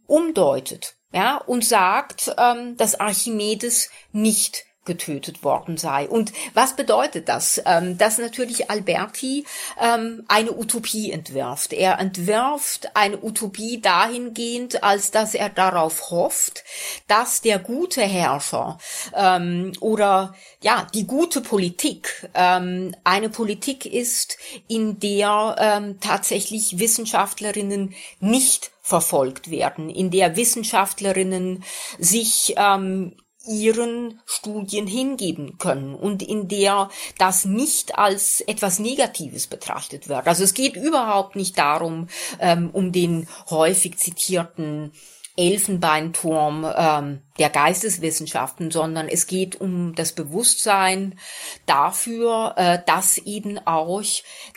umdeutet 0.06 0.95
ja, 1.12 1.36
und 1.38 1.64
sagt, 1.64 2.34
ähm, 2.38 2.76
dass 2.76 2.98
Archimedes 3.00 3.90
nicht 4.12 4.64
getötet 4.86 5.44
worden 5.44 5.76
sei. 5.76 6.08
Und 6.08 6.32
was 6.54 6.76
bedeutet 6.76 7.28
das? 7.28 7.60
Ähm, 7.66 7.98
dass 7.98 8.18
natürlich 8.18 8.70
Alberti 8.70 9.44
ähm, 9.80 10.24
eine 10.28 10.56
Utopie 10.56 11.10
entwirft. 11.10 11.72
Er 11.72 11.98
entwirft 11.98 12.96
eine 12.96 13.22
Utopie 13.22 13.80
dahingehend, 13.80 14.82
als 14.82 15.10
dass 15.10 15.34
er 15.34 15.48
darauf 15.50 16.10
hofft, 16.10 16.64
dass 17.08 17.40
der 17.42 17.58
gute 17.58 18.02
Herrscher 18.02 18.78
ähm, 19.14 19.72
oder 19.80 20.34
ja 20.62 20.86
die 20.94 21.06
gute 21.06 21.40
Politik 21.40 22.28
eine 22.32 23.28
Politik 23.30 23.86
ist, 23.86 24.38
in 24.68 24.98
der 25.00 25.96
tatsächlich 26.00 26.78
Wissenschaftlerinnen 26.78 27.94
nicht 28.20 28.70
verfolgt 28.86 29.50
werden, 29.50 29.90
in 29.90 30.12
der 30.12 30.36
Wissenschaftlerinnen 30.36 31.64
sich 31.98 32.54
ähm, 32.56 33.16
ihren 33.46 34.20
Studien 34.26 34.86
hingeben 34.86 35.58
können 35.58 35.94
und 35.94 36.22
in 36.22 36.48
der 36.48 36.88
das 37.18 37.44
nicht 37.44 37.98
als 37.98 38.40
etwas 38.40 38.78
Negatives 38.78 39.46
betrachtet 39.46 40.08
wird. 40.08 40.26
Also 40.26 40.44
es 40.44 40.54
geht 40.54 40.76
überhaupt 40.76 41.36
nicht 41.36 41.58
darum, 41.58 42.08
ähm, 42.40 42.70
um 42.72 42.92
den 42.92 43.28
häufig 43.50 43.98
zitierten 43.98 44.92
Elfenbeinturm 45.36 46.66
ähm, 46.76 47.22
der 47.38 47.50
Geisteswissenschaften, 47.50 48.70
sondern 48.70 49.08
es 49.08 49.26
geht 49.26 49.60
um 49.60 49.94
das 49.94 50.12
Bewusstsein 50.12 51.18
dafür, 51.66 52.54
äh, 52.56 52.78
dass 52.86 53.18
eben 53.18 53.58
auch 53.66 54.02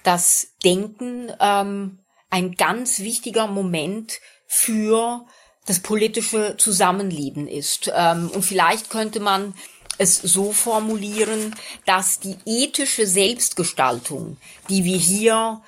das 0.04 0.54
Denken 0.64 1.32
ähm, 1.40 2.00
ein 2.30 2.54
ganz 2.54 3.00
wichtiger 3.00 3.48
Moment 3.48 4.20
für 4.48 5.26
das 5.70 5.80
politische 5.82 6.58
Zusammenleben 6.58 7.48
ist. 7.48 7.92
Ähm, 7.96 8.32
und 8.34 8.44
vielleicht 8.44 8.90
könnte 8.90 9.20
man 9.20 9.54
es 10.00 10.18
so 10.18 10.52
formulieren, 10.52 11.56
dass 11.86 12.20
die 12.20 12.38
ethische 12.46 13.06
Selbstgestaltung, 13.06 14.38
die 14.70 14.84
wir 14.84 14.98
hier 14.98 15.62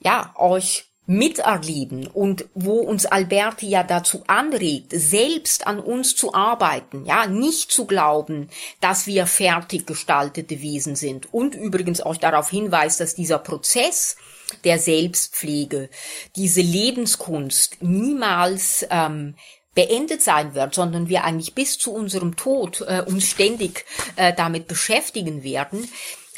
ja 0.00 0.34
euch 0.36 0.90
miterleben 1.06 2.06
und 2.06 2.44
wo 2.54 2.74
uns 2.80 3.06
Alberti 3.06 3.68
ja 3.68 3.82
dazu 3.82 4.22
anregt, 4.26 4.92
selbst 4.92 5.66
an 5.66 5.80
uns 5.80 6.14
zu 6.14 6.34
arbeiten, 6.34 7.06
ja, 7.06 7.26
nicht 7.26 7.72
zu 7.72 7.86
glauben, 7.86 8.50
dass 8.80 9.06
wir 9.06 9.26
fertig 9.26 9.86
gestaltete 9.86 10.60
Wesen 10.60 10.96
sind 10.96 11.32
und 11.32 11.54
übrigens 11.54 12.00
auch 12.02 12.16
darauf 12.16 12.50
hinweist, 12.50 13.00
dass 13.00 13.14
dieser 13.14 13.38
Prozess 13.38 14.16
der 14.64 14.78
Selbstpflege, 14.78 15.90
diese 16.36 16.60
Lebenskunst 16.60 17.82
niemals 17.82 18.86
ähm, 18.90 19.34
beendet 19.74 20.22
sein 20.22 20.54
wird, 20.54 20.74
sondern 20.74 21.08
wir 21.08 21.24
eigentlich 21.24 21.54
bis 21.54 21.78
zu 21.78 21.92
unserem 21.92 22.36
Tod 22.36 22.80
äh, 22.82 23.02
uns 23.06 23.26
ständig 23.26 23.84
äh, 24.16 24.32
damit 24.34 24.66
beschäftigen 24.66 25.42
werden. 25.42 25.88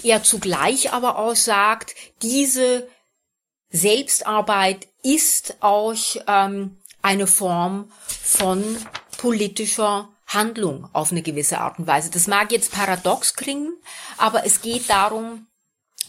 Er 0.03 0.23
zugleich 0.23 0.93
aber 0.93 1.19
auch 1.19 1.37
sagt, 1.37 1.95
diese 2.23 2.89
Selbstarbeit 3.71 4.87
ist 5.03 5.57
auch 5.61 5.95
ähm, 6.27 6.79
eine 7.01 7.27
Form 7.27 7.91
von 8.07 8.77
politischer 9.17 10.09
Handlung 10.27 10.89
auf 10.93 11.11
eine 11.11 11.23
gewisse 11.23 11.59
Art 11.59 11.79
und 11.79 11.87
Weise. 11.87 12.11
Das 12.11 12.27
mag 12.27 12.53
jetzt 12.53 12.73
paradox 12.73 13.35
klingen, 13.35 13.75
aber 14.19 14.47
es 14.47 14.63
geht 14.63 14.89
darum, 14.89 15.47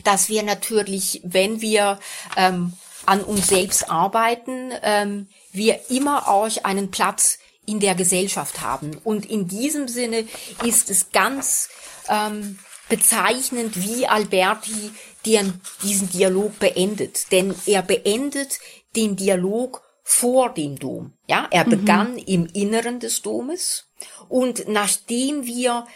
dass 0.03 0.29
wir 0.29 0.43
natürlich, 0.43 1.21
wenn 1.23 1.61
wir 1.61 1.99
ähm, 2.35 2.73
an 3.05 3.21
uns 3.21 3.47
selbst 3.47 3.89
arbeiten, 3.89 4.71
ähm, 4.81 5.27
wir 5.51 5.89
immer 5.89 6.27
auch 6.27 6.49
einen 6.63 6.91
Platz 6.91 7.37
in 7.65 7.79
der 7.79 7.95
Gesellschaft 7.95 8.61
haben. 8.61 8.97
Und 9.03 9.25
in 9.25 9.47
diesem 9.47 9.87
Sinne 9.87 10.27
ist 10.63 10.89
es 10.89 11.11
ganz 11.11 11.69
ähm, 12.09 12.59
bezeichnend, 12.89 13.81
wie 13.81 14.07
Alberti 14.07 14.91
den, 15.25 15.61
diesen 15.81 16.09
Dialog 16.09 16.59
beendet. 16.59 17.31
Denn 17.31 17.55
er 17.65 17.81
beendet 17.81 18.59
den 18.95 19.15
Dialog 19.15 19.81
vor 20.03 20.53
dem 20.53 20.77
Dom. 20.77 21.13
Ja, 21.27 21.47
er 21.51 21.65
mhm. 21.65 21.69
begann 21.69 22.17
im 22.17 22.45
Inneren 22.47 22.99
des 22.99 23.21
Domes. 23.21 23.85
Und 24.27 24.67
nachdem 24.67 25.45
wir 25.45 25.87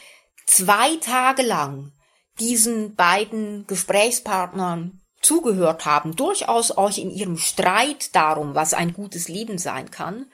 zwei 0.45 0.95
Tage 0.97 1.41
lang 1.41 1.91
diesen 2.39 2.95
beiden 2.95 3.65
Gesprächspartnern 3.67 5.01
zugehört 5.21 5.85
haben, 5.85 6.15
durchaus 6.15 6.71
auch 6.71 6.95
in 6.97 7.11
ihrem 7.11 7.37
Streit 7.37 8.15
darum, 8.15 8.55
was 8.55 8.73
ein 8.73 8.93
gutes 8.93 9.27
Leben 9.27 9.57
sein 9.57 9.91
kann, 9.91 10.27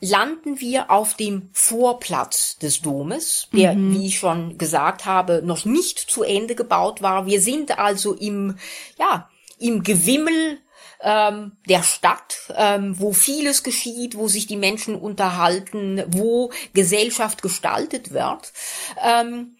landen 0.00 0.60
wir 0.60 0.90
auf 0.90 1.14
dem 1.14 1.48
Vorplatz 1.52 2.58
des 2.58 2.82
Domes, 2.82 3.48
der, 3.52 3.74
mhm. 3.74 3.94
wie 3.94 4.06
ich 4.08 4.18
schon 4.18 4.58
gesagt 4.58 5.06
habe, 5.06 5.42
noch 5.42 5.64
nicht 5.64 5.98
zu 5.98 6.22
Ende 6.22 6.54
gebaut 6.54 7.00
war. 7.00 7.26
Wir 7.26 7.40
sind 7.40 7.78
also 7.78 8.12
im, 8.12 8.58
ja, 8.98 9.30
im 9.58 9.82
Gewimmel 9.82 10.58
ähm, 11.00 11.52
der 11.68 11.82
Stadt, 11.82 12.52
ähm, 12.54 12.98
wo 12.98 13.12
vieles 13.12 13.62
geschieht, 13.62 14.16
wo 14.16 14.28
sich 14.28 14.46
die 14.46 14.56
Menschen 14.56 14.94
unterhalten, 14.96 16.02
wo 16.08 16.50
Gesellschaft 16.74 17.42
gestaltet 17.42 18.12
wird. 18.12 18.52
Ähm, 19.02 19.56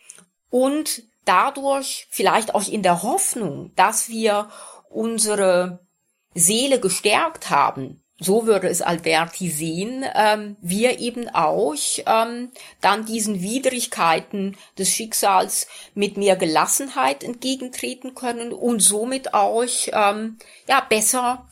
und 0.51 1.03
dadurch 1.27 2.07
vielleicht 2.11 2.55
auch 2.55 2.67
in 2.67 2.83
der 2.83 3.03
Hoffnung, 3.03 3.73
dass 3.77 4.09
wir 4.09 4.49
unsere 4.89 5.87
Seele 6.35 6.81
gestärkt 6.81 7.51
haben, 7.51 8.03
so 8.19 8.47
würde 8.47 8.69
es 8.69 8.81
Alberti 8.81 9.51
sehen, 9.51 10.05
ähm, 10.15 10.57
wir 10.63 11.01
eben 11.01 11.29
auch 11.29 11.75
ähm, 12.07 12.51
dann 12.81 13.05
diesen 13.05 13.43
Widrigkeiten 13.43 14.57
des 14.79 14.89
Schicksals 14.89 15.67
mit 15.95 16.17
mehr 16.17 16.37
Gelassenheit 16.37 17.23
entgegentreten 17.23 18.15
können 18.15 18.53
und 18.53 18.81
somit 18.81 19.35
auch 19.35 19.67
ähm, 19.93 20.39
ja 20.67 20.81
besser 20.81 21.47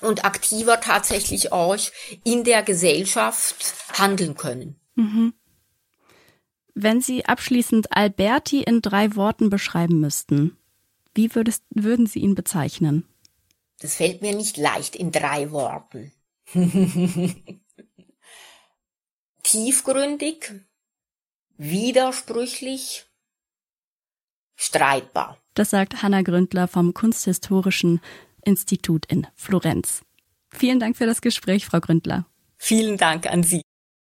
und 0.00 0.24
aktiver 0.24 0.80
tatsächlich 0.80 1.52
auch 1.52 1.76
in 2.22 2.44
der 2.44 2.62
Gesellschaft 2.62 3.74
handeln 3.92 4.36
können. 4.36 4.78
Mhm. 4.94 5.34
Wenn 6.80 7.00
Sie 7.00 7.24
abschließend 7.24 7.96
Alberti 7.96 8.62
in 8.62 8.82
drei 8.82 9.16
Worten 9.16 9.50
beschreiben 9.50 9.98
müssten, 9.98 10.56
wie 11.12 11.34
würdest, 11.34 11.64
würden 11.70 12.06
Sie 12.06 12.20
ihn 12.20 12.36
bezeichnen? 12.36 13.04
Das 13.80 13.96
fällt 13.96 14.22
mir 14.22 14.32
nicht 14.36 14.56
leicht 14.56 14.94
in 14.94 15.10
drei 15.10 15.50
Worten. 15.50 16.12
Tiefgründig, 19.42 20.52
widersprüchlich, 21.56 23.06
streitbar. 24.54 25.36
Das 25.54 25.70
sagt 25.70 26.00
Hanna 26.04 26.22
Gründler 26.22 26.68
vom 26.68 26.94
Kunsthistorischen 26.94 28.00
Institut 28.44 29.04
in 29.06 29.26
Florenz. 29.34 30.02
Vielen 30.48 30.78
Dank 30.78 30.96
für 30.96 31.06
das 31.06 31.22
Gespräch, 31.22 31.66
Frau 31.66 31.80
Gründler. 31.80 32.26
Vielen 32.56 32.98
Dank 32.98 33.26
an 33.26 33.42
Sie. 33.42 33.62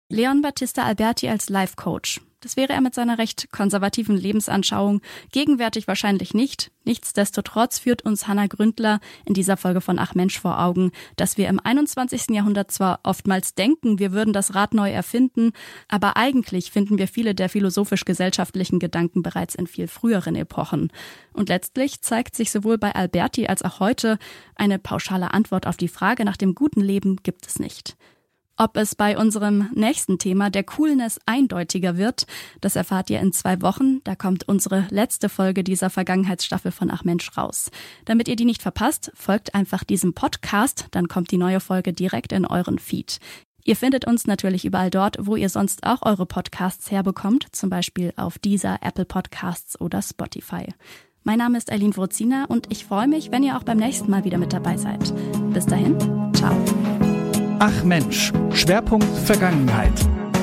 Leon 0.08 0.40
Battista 0.40 0.84
Alberti 0.84 1.28
als 1.28 1.50
Life 1.50 1.76
Coach. 1.76 2.22
Das 2.45 2.59
wäre 2.59 2.74
er 2.74 2.82
mit 2.82 2.95
seiner 2.95 3.16
recht 3.16 3.51
konservativen 3.53 4.18
Lebensanschauung 4.18 5.01
gegenwärtig 5.32 5.88
wahrscheinlich 5.88 6.34
nicht. 6.34 6.70
Nichtsdestotrotz 6.84 7.78
führt 7.78 8.03
uns 8.03 8.28
Hannah 8.28 8.49
Gründler 8.49 9.01
in 9.24 9.32
dieser 9.32 9.57
Folge 9.57 9.80
von 9.80 9.99
Ach 9.99 10.14
Mensch 10.14 10.38
vor 10.38 10.61
Augen, 10.61 10.92
dass 11.16 11.38
wir 11.38 11.49
im 11.49 11.59
21. 11.59 12.28
Jahrhundert 12.32 12.70
zwar 12.70 13.01
oftmals 13.03 13.55
denken, 13.55 13.99
wir 13.99 14.12
würden 14.12 14.34
das 14.34 14.55
Rad 14.55 14.74
neu 14.74 14.90
erfinden, 14.90 15.53
aber 15.88 16.18
eigentlich 16.18 16.70
finden 16.70 16.99
wir 16.99 17.09
viele 17.09 17.34
der 17.34 17.49
philosophisch-gesellschaftlichen 17.49 18.78
Gedanken 18.78 19.22
bereits 19.22 19.55
in 19.55 19.66
viel 19.66 19.88
früheren 19.88 20.36
Epochen. 20.36 20.92
Und 21.32 21.49
letztlich 21.49 22.03
zeigt 22.03 22.36
sich 22.36 22.51
sowohl 22.51 22.76
bei 22.76 22.95
Alberti 22.95 23.47
als 23.47 23.62
auch 23.62 23.80
heute, 23.80 24.18
eine 24.55 24.78
pauschale 24.78 25.32
Antwort 25.32 25.66
auf 25.66 25.78
die 25.78 25.88
Frage 25.88 26.26
nach 26.26 26.36
dem 26.36 26.55
guten 26.55 26.82
Leben 26.82 27.16
gibt 27.22 27.47
es 27.47 27.59
nicht. 27.59 27.97
Ob 28.57 28.76
es 28.76 28.94
bei 28.94 29.18
unserem 29.18 29.68
nächsten 29.74 30.18
Thema 30.18 30.48
der 30.48 30.62
Coolness 30.62 31.18
eindeutiger 31.26 31.96
wird, 31.96 32.26
das 32.61 32.76
erfahrt 32.76 33.11
ihr 33.11 33.18
in 33.20 33.32
zwei 33.32 33.61
Wochen. 33.62 34.02
Da 34.05 34.14
kommt 34.14 34.46
unsere 34.46 34.86
letzte 34.90 35.28
Folge 35.28 35.64
dieser 35.64 35.90
Vergangenheitsstaffel 35.90 36.70
von 36.70 36.90
Ach 36.90 37.02
Mensch 37.02 37.36
raus. 37.36 37.70
Damit 38.05 38.28
ihr 38.28 38.36
die 38.36 38.44
nicht 38.44 38.62
verpasst, 38.62 39.11
folgt 39.14 39.57
einfach 39.57 39.82
diesem 39.82 40.14
Podcast, 40.14 40.86
dann 40.92 41.09
kommt 41.09 41.32
die 41.32 41.38
neue 41.38 41.59
Folge 41.59 41.92
direkt 41.92 42.32
in 42.32 42.46
euren 42.46 42.78
Feed. 42.78 43.18
Ihr 43.64 43.74
findet 43.74 44.07
uns 44.07 44.26
natürlich 44.26 44.64
überall 44.64 44.90
dort, 44.90 45.16
wo 45.20 45.34
ihr 45.34 45.48
sonst 45.48 45.84
auch 45.84 46.02
eure 46.02 46.26
Podcasts 46.26 46.90
herbekommt, 46.90 47.48
zum 47.52 47.70
Beispiel 47.70 48.12
auf 48.16 48.38
dieser 48.38 48.82
Apple 48.82 49.07
Podcasts 49.07 49.80
oder 49.80 50.00
Spotify. 50.00 50.66
Mein 51.24 51.38
Name 51.38 51.57
ist 51.59 51.72
Eileen 51.72 51.96
Wrozina 51.96 52.44
und 52.44 52.70
ich 52.70 52.84
freue 52.84 53.09
mich, 53.09 53.32
wenn 53.32 53.42
ihr 53.42 53.57
auch 53.57 53.62
beim 53.64 53.78
nächsten 53.78 54.11
Mal 54.11 54.24
wieder 54.24 54.38
mit 54.38 54.52
dabei 54.52 54.76
seid. 54.76 55.12
Bis 55.55 55.64
dahin, 55.64 55.98
ciao. 56.34 57.03
Ach 57.61 57.84
Mensch, 57.84 58.32
Schwerpunkt 58.52 59.07
Vergangenheit. 59.24 59.92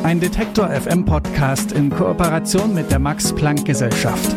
Ein 0.03 0.19
Detektor 0.19 0.69
FM 0.69 1.03
Podcast 1.03 1.73
in 1.73 1.89
Kooperation 1.89 2.73
mit 2.73 2.89
der 2.89 2.99
Max 2.99 3.33
Planck 3.35 3.65
Gesellschaft. 3.65 4.33